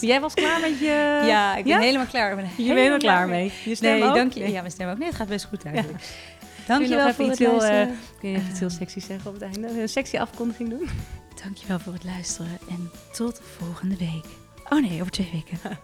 [0.02, 1.22] Jij was klaar met je...
[1.26, 1.80] ja, ik ben ja?
[1.80, 2.30] helemaal klaar.
[2.30, 3.52] Ik ben Je bent helemaal klaar mee.
[3.66, 4.16] Je stem Nee, ook?
[4.16, 4.52] dank je.
[4.52, 4.98] Ja, mijn stem ook.
[4.98, 6.04] Nee, het gaat best goed eigenlijk.
[6.68, 7.88] Dankjewel voor het heel, luisteren.
[7.90, 9.82] eh, Kun je even iets heel sexy zeggen op het einde?
[9.82, 10.90] Een sexy afkondiging doen?
[11.44, 14.26] Dankjewel voor het luisteren en tot volgende week.
[14.70, 15.60] Oh nee, over twee weken.